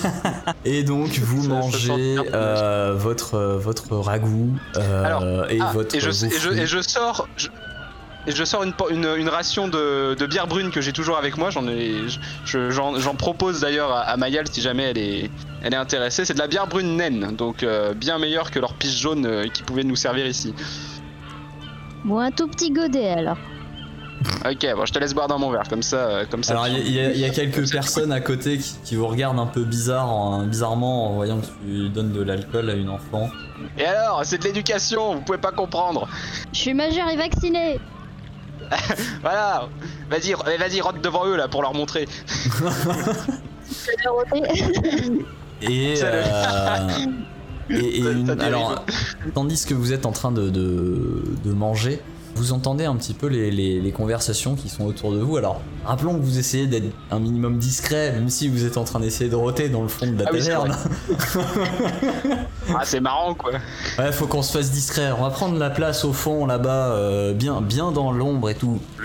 [0.65, 2.25] et donc vous Ça- mangez bien.
[2.35, 6.67] euh, votre, euh, votre ragoût euh, Alors, et Ah, votre et, je, et, je, et
[6.67, 7.29] je sors.
[7.37, 7.49] je-
[8.27, 11.37] et je sors une, une, une ration de, de bière brune que j'ai toujours avec
[11.37, 11.51] moi.
[11.51, 11.93] J'en ai,
[12.47, 15.31] je- j'en, j'en propose d'ailleurs à, à Mayal si jamais elle est,
[15.63, 16.25] elle est intéressée.
[16.25, 19.47] C'est de la bière brune naine, donc euh, bien meilleure que leur pisse jaune euh,
[19.49, 20.55] qui pouvait nous servir ici.
[22.05, 23.37] Bon, un tout petit godet alors.
[24.51, 26.53] Ok, bon, je te laisse boire dans mon verre, comme ça, euh, comme ça.
[26.55, 29.47] Alors il y, a- y y quelques personnes à côté qui, qui vous regardent un
[29.47, 33.29] peu bizarre, en- bizarrement en voyant que tu donnes de l'alcool à une enfant.
[33.79, 36.09] Et alors, c'est de l'éducation, vous pouvez pas comprendre.
[36.53, 37.79] Je suis majeur et vacciné.
[39.23, 39.69] Voilà,
[40.11, 42.07] vas-y, r- vas-y, rentre devant eux là pour leur montrer.
[45.63, 46.89] Et, euh,
[47.71, 48.85] et, et une- alors,
[49.35, 52.01] tandis que vous êtes en train de, de, de manger,
[52.35, 55.37] vous entendez un petit peu les, les- les conversations qui sont autour de vous.
[55.37, 59.01] Alors, rappelons que vous essayez d'être un minimum discret, même si vous êtes en train
[59.01, 60.41] d'essayer de roter dans le fond de la Ah oui.
[62.77, 63.53] Ah, c'est marrant quoi.
[63.99, 65.13] ouais, faut qu'on se fasse discret.
[65.19, 68.81] On va prendre la place au fond là-bas, euh, bien, bien dans l'ombre et tout.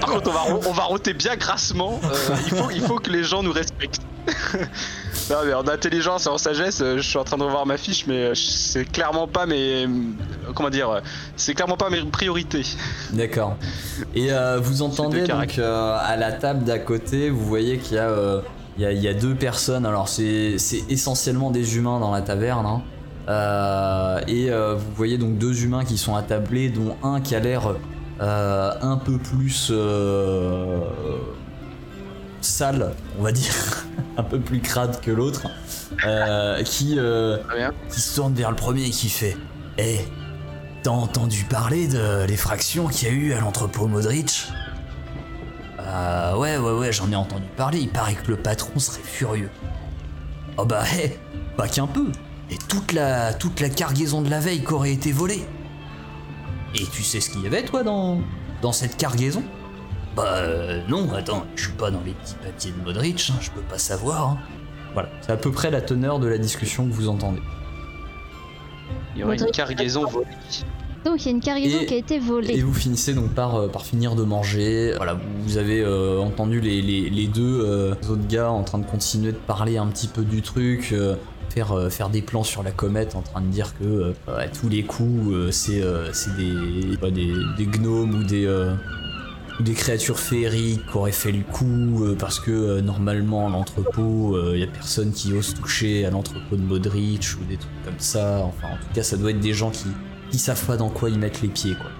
[0.00, 2.00] Par contre, on va, on va roter bien grassement.
[2.04, 2.08] euh,
[2.46, 4.00] il, faut, il faut que les gens nous respectent.
[5.30, 7.76] non, mais en intelligence et en sagesse, euh, je suis en train de revoir ma
[7.76, 9.86] fiche, mais euh, c'est clairement pas mes.
[10.54, 11.00] Comment dire euh,
[11.36, 12.62] C'est clairement pas mes priorités.
[13.12, 13.56] D'accord.
[14.14, 17.96] Et euh, vous entendez de donc euh, à la table d'à côté, vous voyez qu'il
[17.96, 18.40] y a, euh,
[18.76, 19.86] il y a, il y a deux personnes.
[19.86, 22.66] Alors c'est c'est essentiellement des humains dans la taverne.
[22.66, 22.82] hein.
[23.26, 27.40] Euh, et euh, vous voyez donc deux humains qui sont attablés, dont un qui a
[27.40, 27.74] l'air
[28.20, 29.72] euh, un peu plus
[32.44, 33.54] sale, on va dire,
[34.16, 35.48] un peu plus crade que l'autre,
[36.04, 37.38] euh, qui euh,
[37.90, 39.36] qui se tourne vers le premier et qui fait
[39.78, 39.98] Eh,
[40.82, 44.48] t'as entendu parler de l'effraction qu'il y a eu à l'entrepôt Modric?
[45.80, 47.78] Euh, ouais, ouais, ouais, j'en ai entendu parler.
[47.78, 49.50] Il paraît que le patron serait furieux.
[50.56, 51.18] Oh bah, hé,
[51.56, 52.10] pas qu'un peu.
[52.50, 55.44] Et toute la, toute la cargaison de la veille qu'aurait été volée.
[56.74, 58.20] Et tu sais ce qu'il y avait, toi, dans,
[58.62, 59.42] dans cette cargaison?
[60.16, 63.50] Bah, euh, non, attends, je suis pas dans les petits papiers de Modric, hein, je
[63.50, 64.28] peux pas savoir.
[64.30, 64.38] hein.
[64.92, 67.40] Voilà, c'est à peu près la teneur de la discussion que vous entendez.
[69.16, 70.26] Il y aurait une cargaison volée.
[71.04, 72.54] Donc il y a une cargaison Et- qui a été volée.
[72.54, 74.94] Et vous finissez donc par, euh, par finir de manger.
[74.96, 78.86] Voilà, vous avez euh, entendu les, les- les deux euh, autres gars en train de
[78.86, 81.16] continuer de parler un petit peu du truc, euh,
[81.50, 84.48] faire, euh, faire des plans sur la comète, en train de dire que euh, à
[84.48, 88.72] tous les coups, euh, c'est euh, c'est des, pas des, des gnomes ou des, euh,
[89.60, 94.58] des créatures féeriques qui auraient fait le coup euh, parce que euh, normalement l'entrepôt, il
[94.58, 98.40] y a personne qui ose toucher à l'entrepôt de Modric ou des trucs comme ça.
[98.44, 99.86] Enfin, en tout cas, ça doit être des gens qui,
[100.30, 101.90] qui savent pas dans quoi ils mettent les pieds, quoi.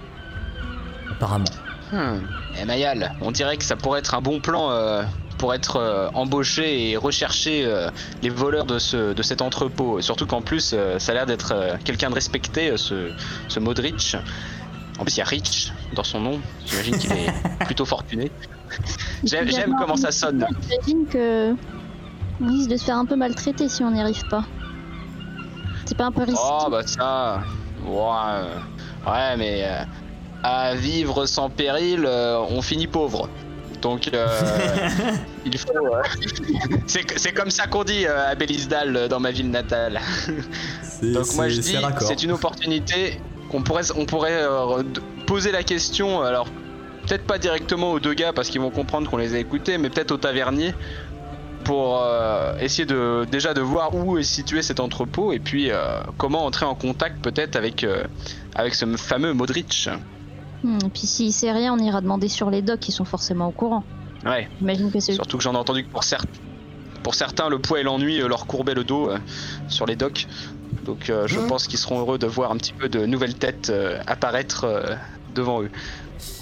[1.11, 1.45] Apparemment.
[1.91, 2.19] Hmm.
[2.59, 5.03] Eh Mayal, on dirait que ça pourrait être un bon plan euh,
[5.37, 7.89] pour être euh, embauché et rechercher euh,
[8.21, 10.01] les voleurs de, ce, de cet entrepôt.
[10.01, 13.11] Surtout qu'en plus, euh, ça a l'air d'être euh, quelqu'un de respecté, euh, ce,
[13.47, 14.17] ce Modric.
[14.97, 16.39] En plus, il y a Rich dans son nom.
[16.65, 17.31] J'imagine qu'il est
[17.65, 18.31] plutôt fortuné.
[19.23, 20.45] J'aime j'aime comment ça sonne.
[20.69, 21.53] J'imagine que
[22.41, 24.43] on risque de se faire un peu maltraiter si on n'y arrive pas.
[25.85, 27.43] C'est pas un peu risqué Oh bah ça,
[27.85, 29.83] ouais, ouais mais euh,
[30.43, 33.29] à vivre sans péril, euh, on finit pauvre.
[33.81, 34.25] Donc euh,
[35.45, 35.69] il faut.
[35.75, 36.01] euh,
[36.87, 39.99] c'est c'est comme ça qu'on dit euh, à Belisdal euh, dans ma ville natale.
[40.81, 43.21] C'est- Donc moi je dis, c'est c'est une opportunité
[43.51, 46.21] qu'on pourrait, on pourrait euh, d- poser la question.
[46.21, 46.47] Alors
[47.07, 49.89] peut-être pas directement aux deux gars parce qu'ils vont comprendre qu'on les a écoutés, mais
[49.89, 50.73] peut-être au tavernier
[51.63, 55.99] pour euh, essayer de déjà de voir où est situé cet entrepôt et puis euh,
[56.17, 58.03] comment entrer en contact peut-être avec euh,
[58.55, 59.89] avec ce fameux Modric.
[60.63, 63.47] Hmm, et puis s'il sait rien, on ira demander sur les docks, ils sont forcément
[63.47, 63.83] au courant.
[64.25, 66.23] Ouais, J'imagine que c'est surtout que j'en ai entendu que pour, cer-
[67.03, 69.09] pour certains, le poids et l'ennui leur courbaient le dos
[69.67, 70.27] sur les docks.
[70.83, 71.47] Donc euh, je Ouais.
[71.47, 74.95] pense qu'ils seront heureux de voir un petit peu de nouvelles têtes euh, apparaître euh,
[75.33, 75.69] devant eux.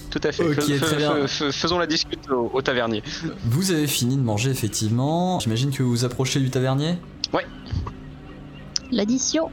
[0.09, 0.43] Tout à fait.
[0.43, 1.27] Ok, Fais- très fais- bien.
[1.27, 3.01] fais- faisons la discute au, au tavernier.
[3.45, 5.39] Vous avez fini de manger effectivement.
[5.39, 6.97] J'imagine que vous vous approchez du tavernier?
[8.91, 9.49] L'addition.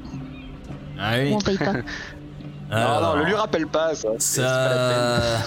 [0.99, 1.33] Ah oui.
[1.35, 1.73] On paye pas.
[2.73, 4.11] Non, non, le lui rappelle pas ça.
[4.11, 4.21] pas.
[4.21, 5.39] Ça.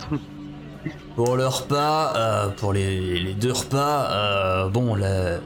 [1.15, 5.37] pour le repas, euh, pour les, les deux repas, euh, bon, la,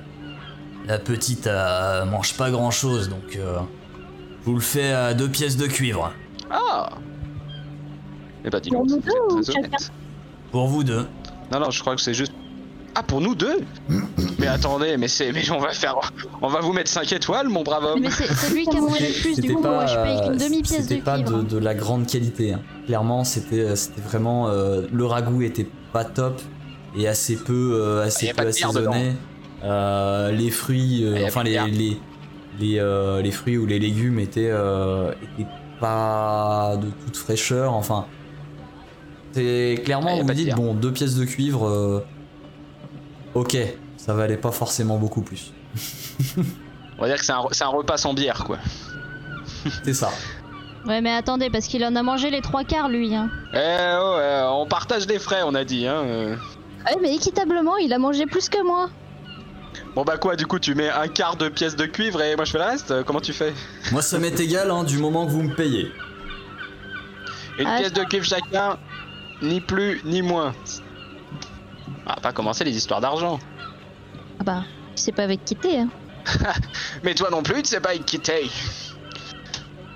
[0.88, 3.60] la petite euh, mange pas grand chose, donc euh,
[4.48, 6.12] vous le fais à deux pièces de cuivre.
[6.50, 6.90] Ah
[8.46, 9.92] Eh bah dis Pour donc, nous vous êtes deux ou très chacun honnête.
[10.52, 11.06] Pour vous deux.
[11.52, 12.32] Non, non, je crois que c'est juste.
[12.96, 13.60] Ah, pour nous deux
[14.40, 15.96] Mais attendez, mais c'est, mais on va faire,
[16.42, 18.00] on va vous mettre 5 étoiles, mon brave homme.
[18.02, 20.38] Mais c'est c'est lui qui a mangé le plus, du coup, moi je paye qu'une
[20.38, 21.44] demi-pièce de c'était pas cuivre.
[21.44, 22.54] de, de la grande qualité.
[22.54, 22.62] hein.
[22.88, 26.42] Clairement, c'était c'était vraiment euh, le ragoût était pas top
[26.98, 29.14] et assez peu euh, Il assez a peu pas de bière assaisonné.
[29.64, 31.68] Euh, les fruits, euh, Il y a enfin pas de les bière.
[31.68, 31.98] les
[32.60, 37.74] les, euh, les fruits ou les légumes étaient euh, étaient pas de toute fraîcheur.
[37.74, 38.06] Enfin,
[39.34, 41.68] c'est clairement Il y a vous dites bon deux pièces de cuivre.
[41.68, 42.06] euh,
[43.36, 43.58] ok,
[43.98, 45.54] ça valait pas forcément beaucoup plus.
[46.98, 48.58] On va dire que c'est un, c'est un repas sans bière, quoi.
[49.84, 50.10] C'est ça.
[50.88, 53.14] Ouais, mais attendez, parce qu'il en a mangé les trois quarts, lui.
[53.14, 53.30] Hein.
[53.54, 53.58] Eh
[54.00, 56.38] oh, eh, on partage les frais, on a dit, hein.
[56.86, 58.90] Ouais, mais équitablement, il a mangé plus que moi.
[59.98, 62.46] Bon bah quoi, du coup, tu mets un quart de pièce de cuivre et moi
[62.46, 62.92] je fais le reste?
[62.92, 63.52] Euh, Comment tu fais?
[63.92, 65.92] Moi, ça m'est égal hein, du moment que vous me payez.
[67.58, 68.78] Une Ah, pièce de cuivre chacun,
[69.42, 70.54] ni plus ni moins.
[72.06, 73.40] On va pas commencer les histoires d'argent.
[74.40, 74.64] Ah bah,
[74.96, 75.90] tu sais pas avec qui t'es, hein.
[77.04, 78.44] Mais toi non plus, tu sais pas avec qui t'es.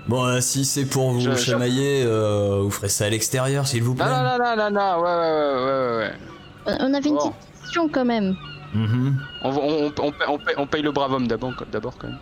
[0.08, 3.68] Bon, euh, si c'est pour vous Je- je- chamailler, euh, vous ferez ça à l'extérieur,
[3.68, 4.04] s'il vous plaît.
[4.04, 6.12] Non, non, non, non, non, ouais, ouais, ouais, ouais, ouais, ouais.
[6.80, 7.30] On on avait une Bon.
[7.30, 8.34] petite question quand même.
[8.74, 9.18] Mhm.
[9.42, 11.96] On, va- on, on, on paye, on paye- on paye le brave homme d'abord, d'abord
[11.98, 12.18] quand même.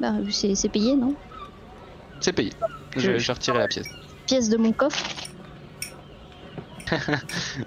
[0.00, 1.14] Bah, c'est payé, non?
[2.20, 2.52] C'est payé.
[2.96, 3.88] Je, je vais retirer la pièce.
[4.26, 5.04] Pièce de mon coffre.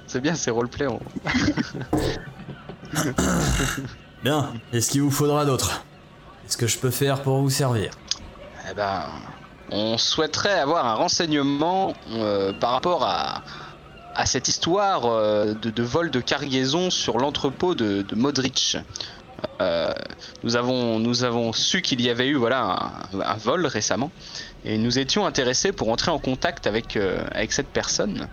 [0.08, 0.88] C'est bien, c'est roleplay.
[0.88, 1.00] on-
[4.24, 5.84] Bien, qu'est-ce qu'il vous faudra d'autre
[6.44, 7.92] Qu'est-ce que je peux faire pour vous servir?
[8.70, 9.04] Eh ben,
[9.72, 13.42] on souhaiterait avoir un renseignement euh, par rapport à,
[14.16, 18.78] à cette histoire euh, de, vol de cargaison sur l'entrepôt de, de Modric.
[19.62, 19.92] Euh,
[20.44, 24.12] nous, avons, su qu'il y avait eu voilà, un, vol récemment
[24.64, 28.28] et nous étions intéressés pour entrer en contact avec, euh, cette personne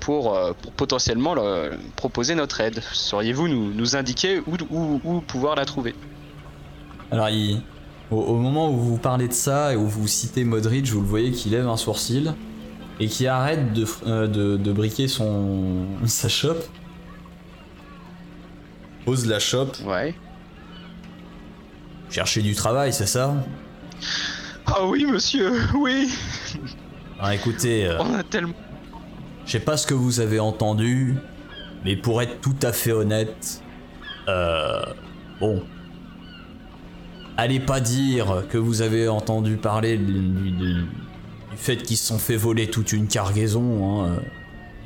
[0.00, 0.38] pour,
[0.76, 2.80] potentiellement le- proposer notre aide.
[2.92, 5.94] Sauriez-vous nous, indiquer où, pouvoir la trouver?
[7.10, 7.28] Alors,
[8.10, 11.30] au moment où vous parlez de ça et où vous citez Modric, vous le voyez
[11.32, 12.34] qui lève un sourcil
[13.00, 16.64] et qui arrête de, euh, de, de briquer son, sa chope.
[19.04, 19.76] Pose la chope.
[19.84, 20.14] Ouais.
[22.10, 23.34] Chercher du travail, c'est ça?
[24.66, 26.10] Ah oui, monsieur, oui
[27.18, 28.54] Alors écoutez, euh, On a tellement.
[29.44, 31.16] Je sais pas ce que vous avez entendu,
[31.84, 33.62] mais pour être tout à fait honnête,
[34.28, 34.82] euh,
[35.38, 35.62] bon,
[37.36, 40.86] allez pas dire que vous avez entendu parler du,
[41.54, 44.02] du- fait qu'ils se sont fait voler toute une cargaison.
[44.02, 44.08] Hein.
[44.08, 44.16] euh.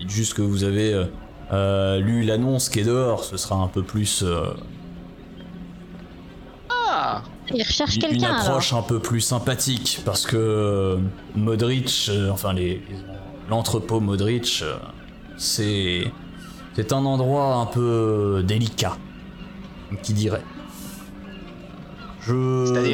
[0.01, 1.05] Dites juste que vous avez euh,
[1.53, 4.47] euh, lu l'annonce qui est dehors, ce sera un peu plus euh,
[6.71, 8.41] Ah Il recherche une quelqu'un alors.
[8.47, 10.97] approche un peu plus sympathique parce que euh,
[11.35, 12.83] Modric, euh, enfin les,
[13.49, 14.77] l'entrepôt Modric, euh,
[15.37, 16.05] c'est
[16.75, 18.97] c'est un endroit un peu délicat,
[20.03, 20.45] qui dirait.
[22.21, 22.33] Je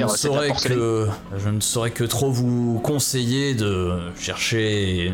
[0.03, 1.09] ne saurais que
[1.39, 5.13] je ne saurais que trop vous conseiller de chercher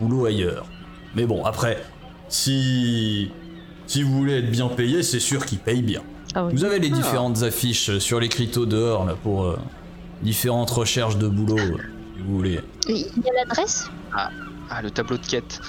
[0.00, 0.66] boulot ailleurs.
[1.14, 1.82] Mais bon, après,
[2.28, 3.30] si
[3.86, 6.02] si vous voulez être bien payé, c'est sûr qu'ils payent bien.
[6.34, 6.52] Ah oui.
[6.54, 6.96] Vous avez les Ah.
[6.96, 9.58] différentes affiches sur l'écriteau dehors là pour euh,
[10.22, 11.76] différentes recherches de boulot, euh,
[12.16, 12.60] si vous voulez.
[12.88, 13.88] Il y a l'adresse?
[14.12, 15.60] Ah, le tableau de quête.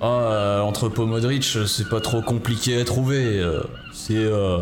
[0.00, 3.38] Ah, euh, entrepôt Modric, c'est pas trop compliqué à trouver.
[3.40, 4.58] euh, c'est euh,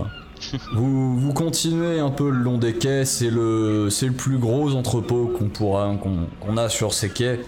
[0.75, 3.05] vous, vous continuez un peu le long des quais.
[3.05, 7.41] C'est le c'est le plus gros entrepôt qu'on pourra qu'on qu'on a sur ces quais,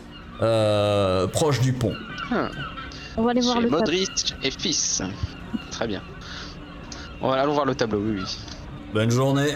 [0.42, 1.94] euh, proche du pont.
[2.30, 2.48] Hum,
[3.16, 3.70] On va aller voir Chez le.
[3.70, 5.02] Modric et fils.
[5.70, 6.02] Très bien.
[7.20, 8.38] Bon, allons voir le tableau, oui, oui.
[8.92, 9.52] Bonne journée.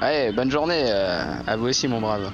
[0.00, 2.30] Ouais, bonne journée euh, à vous aussi, mon brave.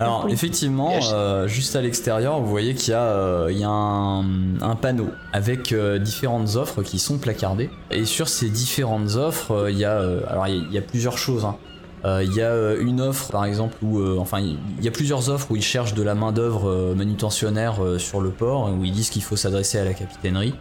[0.00, 0.32] Alors Oui.
[0.32, 4.22] effectivement, euh, juste à l'extérieur, vous voyez qu'il y a, euh, il y a un,
[4.60, 7.68] un panneau avec euh, différentes offres qui sont placardées.
[7.90, 10.82] Et sur ces différentes offres, il y a, alors il y, a- il y a
[10.82, 11.44] plusieurs choses.
[11.44, 11.56] hein.
[12.04, 15.56] Il y a une offre, par exemple, où, enfin, il y a plusieurs offres où
[15.56, 19.34] ils cherchent de la main d'œuvre manutentionnaire sur le port, où ils disent qu'il faut
[19.36, 20.54] s'adresser à la capitainerie.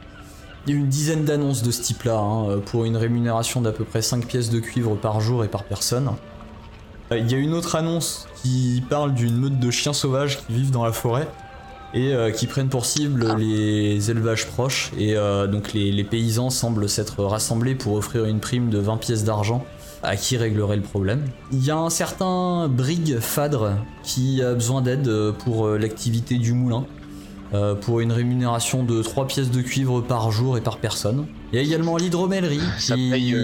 [0.65, 3.83] Il y a une dizaine d'annonces de ce type-là, hein, pour une rémunération d'à peu
[3.85, 6.09] près 5 pièces de cuivre par jour et par personne.
[7.11, 10.53] Euh, Il y a une autre annonce qui parle d'une meute de chiens sauvages qui
[10.53, 11.27] vivent dans la forêt
[11.93, 14.91] et euh, qui prennent pour cible les élevages proches.
[14.97, 18.97] Et euh, donc les, les paysans semblent s'être rassemblés pour offrir une prime de 20
[18.97, 19.65] pièces d'argent
[20.03, 21.25] à qui réglerait le problème.
[21.51, 26.85] Il y a un certain Brig Fadre qui a besoin d'aide pour l'activité du moulin.
[27.53, 31.25] Euh, pour une rémunération de 3 pièces de cuivre par jour et par personne.
[31.53, 33.09] Il y a également l'hydromellerie Ça qui...
[33.09, 33.39] paye, euh,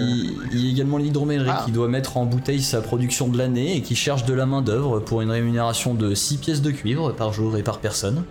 [0.52, 1.62] Il y a également l'hydromellerie Ah.
[1.64, 4.60] qui doit mettre en bouteille sa production de l'année et qui cherche de la main
[4.62, 8.24] d'œuvre pour une rémunération de 6 pièces de cuivre par jour et par personne.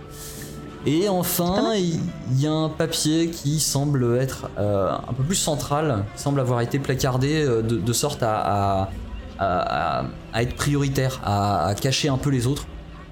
[0.86, 2.01] Et enfin, il
[2.39, 6.59] y a un papier qui semble être euh, un peu plus central, qui semble avoir
[6.62, 8.89] été placardé de, de sorte à, à-
[9.39, 12.65] à- à- à être prioritaire, à, à cacher un peu les autres.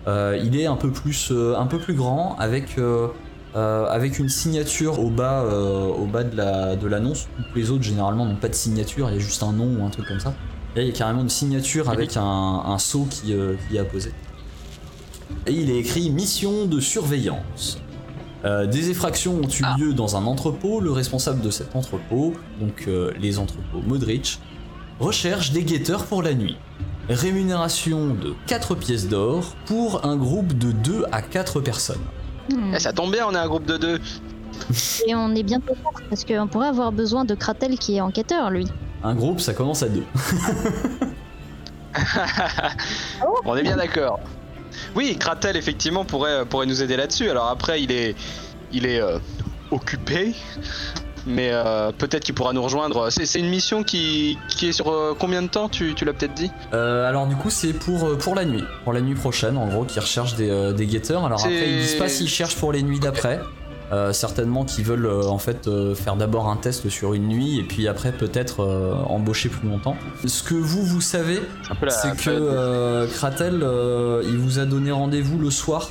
[0.07, 3.07] Euh, il est un peu plus, euh, un peu plus grand, avec, euh,
[3.53, 7.27] avec une signature au bas, au bas de la- de l'annonce.
[7.55, 9.89] Les autres, généralement, n'ont pas de signature, il y a juste un nom ou un
[9.89, 10.33] truc comme ça.
[10.75, 12.23] Là, il y a carrément une signature avec un,
[12.65, 13.33] un sceau qui,
[13.69, 14.13] qui est apposé.
[15.47, 17.77] Et il est écrit Mission de surveillance.
[18.45, 19.75] Euh, des effractions ont eu Ah.
[19.77, 20.79] lieu dans un entrepôt.
[20.79, 24.39] Le responsable de cet entrepôt, donc euh, les entrepôts Modrich,
[24.99, 26.57] recherche des guetteurs pour la nuit.
[27.13, 32.01] Rémunération de 4 pièces d'or pour un groupe de 2 à 4 personnes.
[32.49, 32.73] Hmm.
[32.75, 33.99] Eh, ça tombe bien, on est un groupe de deux.
[35.07, 38.49] Et on est bientôt quatre parce qu'on pourrait avoir besoin de Kratel qui est enquêteur,
[38.49, 38.67] lui.
[39.03, 40.03] Un groupe, ça commence à 2.
[43.45, 44.19] On est bien d'accord.
[44.95, 47.29] Oui, Kratel effectivement pourrait, pourrait nous aider là-dessus.
[47.29, 48.15] Alors après, il est,
[48.71, 49.17] il est euh,
[49.71, 50.35] occupé,
[51.25, 53.09] mais euh, peut-être qu'il pourra nous rejoindre.
[53.09, 56.33] C'est une mission qui, qui est sur euh, combien de temps Tu, tu l'as peut-être
[56.33, 59.67] dit Euh, alors du coup c'est pour, pour la nuit, pour la nuit prochaine en
[59.67, 61.25] gros qui recherchent des, des guetteurs.
[61.25, 63.39] Alors après ils disent pas s'ils cherchent pour les nuits d'après.
[63.91, 67.59] Euh, certainement qu'ils veulent euh, en fait euh, faire d'abord un test sur une nuit
[67.59, 68.63] et puis après peut-être
[69.09, 69.97] embaucher plus longtemps.
[70.25, 71.41] Ce que vous vous savez
[71.89, 73.65] C'est que Kratel
[74.23, 75.89] il vous a donné rendez-vous le soir.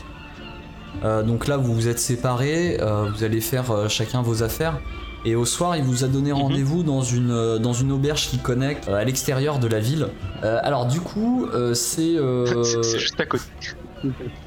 [1.03, 2.79] Donc là vous vous êtes séparés,
[3.14, 4.79] vous allez faire chacun vos affaires.
[5.24, 6.38] Et au soir, il vous a donné Mhm.
[6.38, 10.09] rendez-vous dans une euh, dans une auberge qui connecte euh, à l'extérieur de la ville.
[10.44, 13.44] Euh, alors du coup, euh, c'est euh, C'est- juste à côté.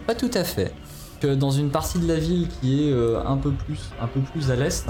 [0.08, 0.74] pas tout à fait.
[1.22, 4.20] Que dans une partie de la ville qui est euh, un peu plus un peu
[4.20, 4.86] plus à l'est.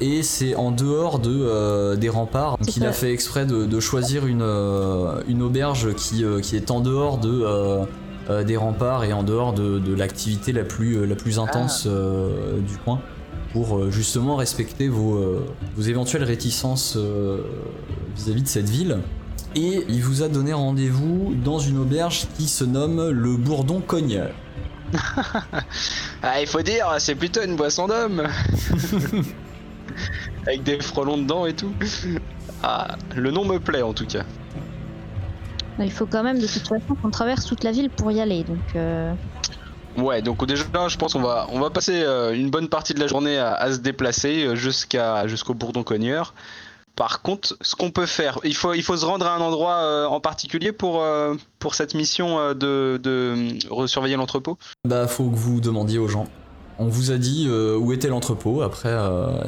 [0.00, 2.56] Et c'est en dehors de, euh, des remparts.
[2.58, 6.54] Donc il a fait exprès de, de choisir une, euh, une auberge qui, euh, qui
[6.54, 7.84] est en dehors de, euh,
[8.30, 11.84] euh, des remparts et en dehors de, de l'activité la plus, euh, la plus intense
[11.88, 13.00] euh, du coin
[13.52, 17.42] pour euh, justement respecter vos, euh, vos éventuelles réticences euh,
[18.16, 18.98] vis-à-vis de cette ville.
[19.54, 24.30] Et il vous a donné rendez-vous dans une auberge qui se nomme le Bourdon Cogneur.
[26.20, 28.26] Ah, il faut dire, c'est plutôt une boisson d'homme.
[30.46, 31.72] Avec des frelons dedans et tout.
[32.60, 34.24] Ah, le nom me plaît en tout cas.
[35.80, 38.42] Il faut quand même de toute façon qu'on traverse toute la ville pour y aller.
[38.42, 39.12] Donc, euh,
[39.98, 43.00] Ouais, donc déjà, je pense qu'on va, on va passer euh, une bonne partie de
[43.00, 46.34] la journée à, à se déplacer euh, jusqu'à, jusqu'au Bourdon Cogneur.
[46.94, 49.74] Par contre, ce qu'on peut faire, il faut, il faut se rendre à un endroit
[49.74, 54.56] euh, en particulier pour, euh, pour cette mission de, de surveiller l'entrepôt.
[54.84, 56.26] Bah, faut que vous demandiez aux gens.
[56.80, 58.62] On vous a dit où était l'entrepôt.
[58.62, 58.96] Après,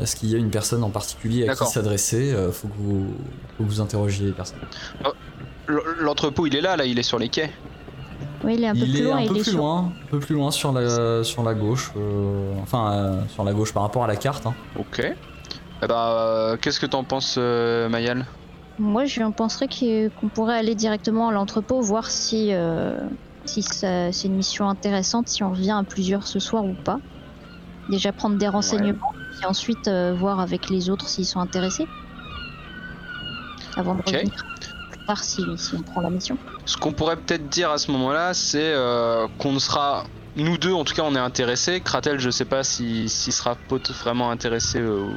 [0.02, 3.06] est-ce qu'il y a une personne en particulier à qui s'adresser Faut que vous,
[3.56, 4.58] faut que vous interrogiez les personnes.
[5.68, 7.52] L- L'entrepôt, il est là, là, il est sur les quais.
[8.44, 9.16] Oui, il est un peu il plus est loin.
[9.16, 11.54] un il peu est plus sur- loin, un peu plus loin sur la sur la
[11.54, 11.92] gauche.
[11.96, 14.46] euh, enfin, euh, sur la gauche par rapport à la carte.
[14.46, 14.54] hein.
[14.78, 15.02] Ok.
[15.82, 18.26] Eh bah, euh, qu'est-ce que t'en penses, euh, Mayal?
[18.78, 22.98] Moi, je penserais que- qu'on pourrait aller directement à l'entrepôt, voir si, euh,
[23.44, 26.98] si c'est une mission intéressante, si on revient à plusieurs ce soir ou pas.
[27.88, 31.86] Déjà prendre des renseignements, puis ensuite euh, voir avec les autres s'ils sont intéressés.
[33.76, 34.06] Avant de Ok.
[34.12, 34.32] revenir
[35.06, 36.36] tard si, si on prend la mission.
[36.64, 40.04] Ce qu'on pourrait peut-être dire à ce moment-là, c'est euh, qu'on sera.
[40.36, 41.80] Nous deux, en tout cas, on est intéressés.
[41.80, 43.56] Kratel, je sais pas s'il si sera
[44.02, 45.08] vraiment intéressé euh,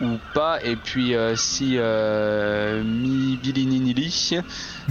[0.00, 0.62] ou, ou pas.
[0.64, 4.38] Et puis, euh, si euh, Mi Bilininili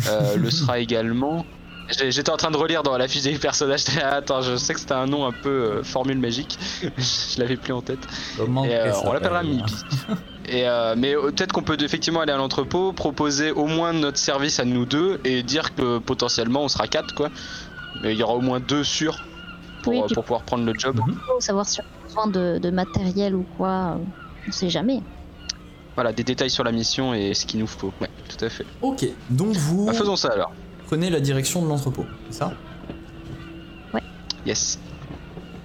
[0.08, 1.46] euh, le sera également.
[1.90, 3.86] J'étais en train de relire dans la fiche des personnages.
[4.04, 6.58] Attends, je sais que c'était un nom un peu euh, formule magique.
[6.82, 8.06] je l'avais plus en tête.
[8.38, 9.74] Et, euh, on l'appellera Mibi.
[10.50, 14.18] Et euh, mais euh, peut-être qu'on peut effectivement aller à l'entrepôt, proposer au moins notre
[14.18, 17.30] service à nous deux et dire que potentiellement on sera quatre quoi.
[18.02, 19.20] Mais il y aura au moins deux sûrs
[19.84, 21.00] pour, Oui, euh, pour pouvoir prendre le job.
[21.28, 24.00] Faut savoir si on a besoin de, de matériel ou quoi,
[24.48, 25.02] on sait jamais.
[25.96, 27.92] voilà, des détails sur la mission et ce qu'il nous faut.
[28.00, 28.66] Ouais, tout à fait.
[28.82, 30.54] Ok, donc vous Bah, faisons ça alors.
[30.86, 32.54] prenez la direction de l'entrepôt, c'est ça?
[34.46, 34.80] Yes.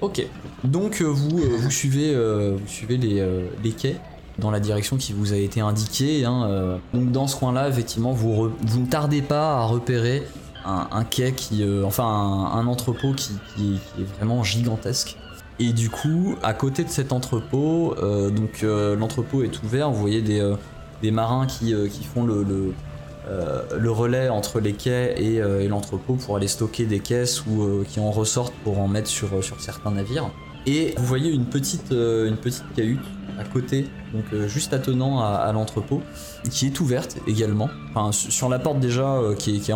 [0.01, 0.26] Ok.
[0.64, 4.01] Donc euh, vous, euh, vous suivez, euh, vous suivez les, euh, les quais
[4.43, 6.24] dans la direction qui vous a été indiquée.
[6.24, 6.76] hein, euh.
[6.93, 10.24] Donc dans ce coin-là, effectivement, vous, ne tardez pas à repérer
[10.64, 15.16] un, quai qui, euh, enfin un, entrepôt qui, est vraiment gigantesque.
[15.59, 19.90] Et du coup, à côté de cet entrepôt, euh, donc euh, l'entrepôt est ouvert.
[19.90, 21.74] Vous voyez des, marins qui,
[22.14, 28.01] font le, relais entre les quais et, l'entrepôt pour aller stocker des caisses ou qui
[28.01, 30.30] en ressortent pour en mettre sur, sur certains navires.
[30.66, 33.01] Et vous voyez une petite, une petite cahute
[33.39, 36.03] à côté, donc euh, juste attenant à, l'entrepôt,
[36.51, 37.68] qui est ouverte également.
[38.12, 39.72] Sur la porte déjà euh, qui, est, qui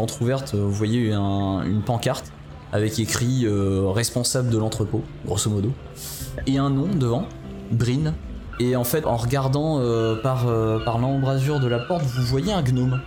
[0.55, 2.33] euh, vous voyez un- une pancarte
[2.73, 3.47] avec écrit
[3.95, 5.71] responsable de l'entrepôt, grosso modo,
[6.47, 7.25] et un nom devant,
[7.71, 8.13] Brin.
[8.59, 9.81] Et en fait, en regardant
[10.23, 10.47] par,
[10.99, 13.01] l'embrasure de la porte, vous voyez un gnome.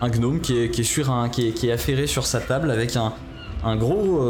[0.00, 1.10] Un gnome qui est, sur
[1.72, 3.12] affairé sur sa table avec un,
[3.76, 4.20] gros,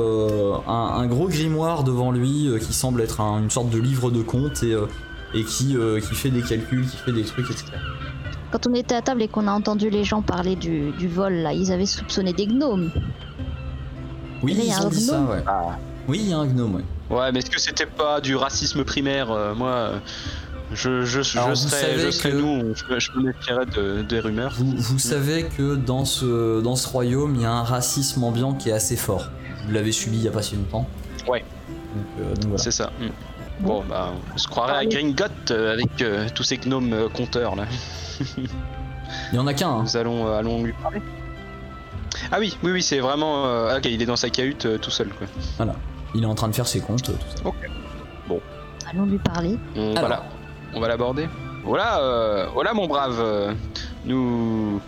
[0.68, 4.62] un, gros grimoire devant lui qui semble être un- une sorte de livre de compte
[4.62, 4.74] et,
[5.34, 7.66] et qui, euh, qui fait des calculs, qui fait des trucs, etc.
[8.50, 11.32] Quand on était à table et qu'on a entendu les gens parler du, du vol,
[11.34, 12.90] là, ils avaient soupçonné des gnomes.
[14.42, 15.42] Oui, Et là, il y a ils ont un dit ça, ouais.
[15.46, 15.76] Ah.
[16.06, 16.84] Oui, il y a un gnome, ouais.
[17.10, 19.98] Ouais, mais est-ce que c'était pas du racisme primaire euh, Moi, euh,
[20.72, 23.66] je, je, je Alors, vous serais, savez je serais que- nous, je, je me méfierais
[23.66, 24.54] de, des rumeurs.
[24.56, 28.54] Vous, vous savez que dans ce, dans ce royaume, il y a un racisme ambiant
[28.54, 29.30] qui est assez fort.
[29.66, 30.86] Vous l'avez subi il y a pas si longtemps.
[31.28, 31.40] Ouais.
[31.94, 32.58] Donc, euh, donc voilà.
[32.58, 32.92] C'est ça.
[33.00, 33.04] mm.
[33.60, 37.54] Bon, bah, on se croirait à Gringotts euh, avec euh, tous ces gnomes euh, compteurs
[37.56, 37.64] là.
[39.32, 39.82] Il y en a qu'un, hein.
[39.82, 41.00] Nous allons, euh, allons lui parler.
[42.32, 43.46] Ah oui, oui, oui, c'est vraiment.
[43.46, 45.26] euh, ok, il est dans sa cahute euh, tout seul quoi.
[46.14, 48.38] Il est en train de faire ses comptes, euh, tout ça.
[48.90, 49.58] Allons lui parler.
[49.76, 50.00] On, Alors.
[50.00, 50.22] voilà,
[50.74, 51.28] on va l'aborder.
[51.64, 53.18] Voilà, euh, voilà mon brave.
[53.20, 53.54] euh,
[54.04, 54.80] nous,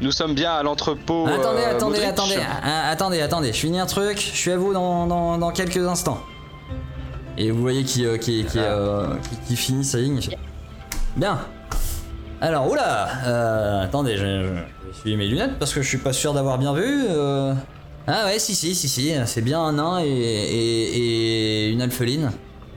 [0.00, 1.26] nous sommes bien à l'entrepôt.
[1.26, 2.04] attendez, euh, attendez, Modric.
[2.08, 5.50] attendez, ah, attendez, attendez, je finis un truc, je suis à vous dans, dans, dans
[5.50, 6.20] quelques instants.
[7.42, 10.20] Et vous voyez qui, euh, qui, qui, euh, qui, qui finit sa ligne.
[11.16, 11.40] Bien.
[12.40, 16.12] Alors, oula, euh, attendez, je, je, je suis mes lunettes parce que je suis pas
[16.12, 17.04] sûr d'avoir bien vu.
[17.08, 17.52] euh.
[18.06, 22.30] Ah ouais, si, si, si, si, c'est bien un nain et, et, et une alpheline.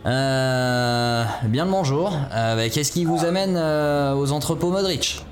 [0.07, 2.17] Euh, bien le bonjour.
[2.31, 5.23] Bah, Qu'est-ce qui vous amène aux entrepôts Modric?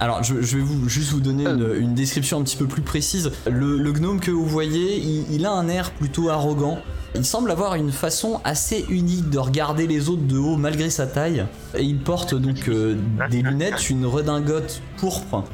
[0.00, 2.82] Alors, je, je vais vous, juste vous donner une, une description un petit peu plus
[2.82, 3.30] précise.
[3.50, 6.78] Le, le gnome que vous voyez, il, il a un air plutôt arrogant.
[7.16, 11.06] Il semble avoir une façon assez unique de regarder les autres de haut malgré sa
[11.06, 11.46] taille.
[11.78, 12.96] Il porte donc euh,
[13.30, 15.44] des lunettes, une redingote pourpre,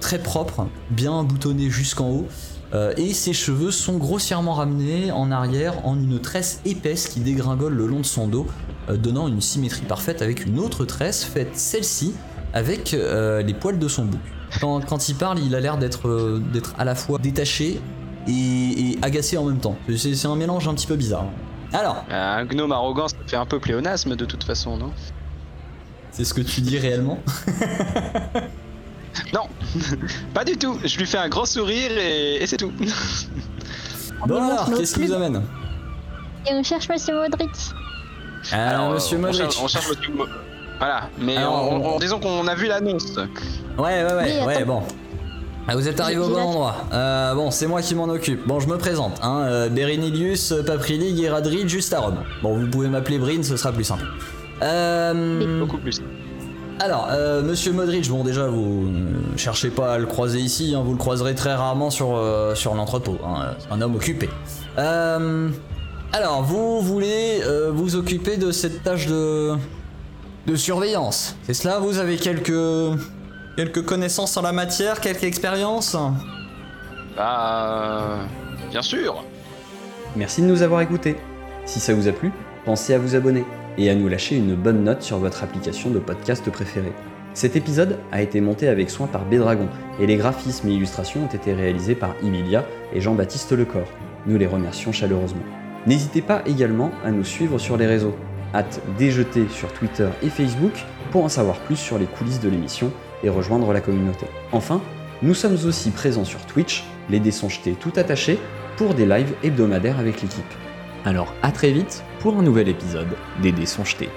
[0.00, 2.26] très propre, bien boutonnée jusqu'en haut.
[2.74, 7.74] Euh, et ses cheveux sont grossièrement ramenés en arrière en une tresse épaisse qui dégringole
[7.74, 8.48] le long de son dos,
[8.88, 12.12] euh, donnant une symétrie parfaite avec une autre tresse faite celle-ci
[12.52, 14.20] avec les poils de son bouc.
[14.60, 16.40] Quand, il parle, il a l'air d'être
[16.78, 17.80] à la fois détaché
[18.28, 19.76] et, et agacé en même temps.
[19.96, 21.26] C'est un mélange un petit peu bizarre.
[21.72, 24.92] Alors, Euh, Un gnome arrogant, ça fait un peu pléonasme de toute façon, non?
[26.12, 27.18] C'est ce que tu dis réellement?
[29.32, 29.42] Non,
[30.34, 30.76] pas du tout.
[30.84, 32.72] Je lui fais un grand sourire et, et c'est tout.
[34.26, 35.16] Bon alors, qu'est-ce qui vous pubs.
[35.16, 35.42] amène?
[36.50, 37.50] Et on cherche Monsieur Modric.
[38.52, 39.40] Alors, monsieur on Modric.
[39.42, 40.26] cherche- On cherche Monsieur Mo-
[40.78, 43.16] Voilà, mais Alors, on- on- on- disons qu'on a vu l'annonce.
[43.16, 43.24] Ouais,
[43.78, 44.82] ouais, ouais, Oui, ouais, bon.
[45.66, 46.74] Ah, vous êtes arrivé au bon endroit.
[46.92, 48.46] Euh, bon, c'est moi qui m'en occupe.
[48.46, 49.18] Bon, je me présente.
[49.22, 52.18] Hein, euh, Berenilius, Paprilig et Radrid, juste à Rome.
[52.42, 54.04] Bon, vous pouvez m'appeler Brin, ce sera plus simple.
[54.62, 56.02] Euh, Beaucoup plus.
[56.80, 60.82] alors, euh, monsieur Modric, bon, déjà, vous ne cherchez pas à le croiser ici, hein,
[60.84, 63.16] vous le croiserez très rarement sur, euh, sur l'entrepôt.
[63.26, 64.28] Hein, c'est un homme occupé.
[64.78, 65.48] Euh,
[66.12, 67.40] alors, vous voulez
[67.72, 69.52] vous occuper de cette tâche de,
[70.46, 71.36] de surveillance.
[71.44, 72.52] C'est cela Vous avez quelques,
[73.56, 75.96] quelques connaissances en la matière, quelques expériences
[77.16, 78.18] Bah.
[78.70, 79.24] Bien sûr.
[80.16, 81.16] Merci de nous avoir écoutés.
[81.64, 82.32] Si ça vous a plu,
[82.64, 83.44] pensez à vous abonner
[83.78, 86.92] et à nous lâcher une bonne note sur votre application de podcast préférée.
[87.32, 89.68] Cet épisode a été monté avec soin par Bédragon
[90.00, 93.86] et les graphismes et illustrations ont été réalisés par Emilia et Jean-Baptiste Lecor.
[94.26, 95.42] Nous les remercions chaleureusement.
[95.86, 98.14] N'hésitez pas également à nous suivre sur les réseaux.
[98.54, 102.92] Hâte déjeter sur Twitter et Facebook pour en savoir plus sur les coulisses de l'émission
[103.24, 104.26] et rejoindre la communauté.
[104.52, 104.80] Enfin,
[105.22, 108.38] nous sommes aussi présents sur Twitch, les dés sont tout attachés,
[108.76, 110.44] pour des lives hebdomadaires avec l'équipe.
[111.04, 113.08] Alors à très vite pour un nouvel épisode
[113.42, 114.08] des dés sont.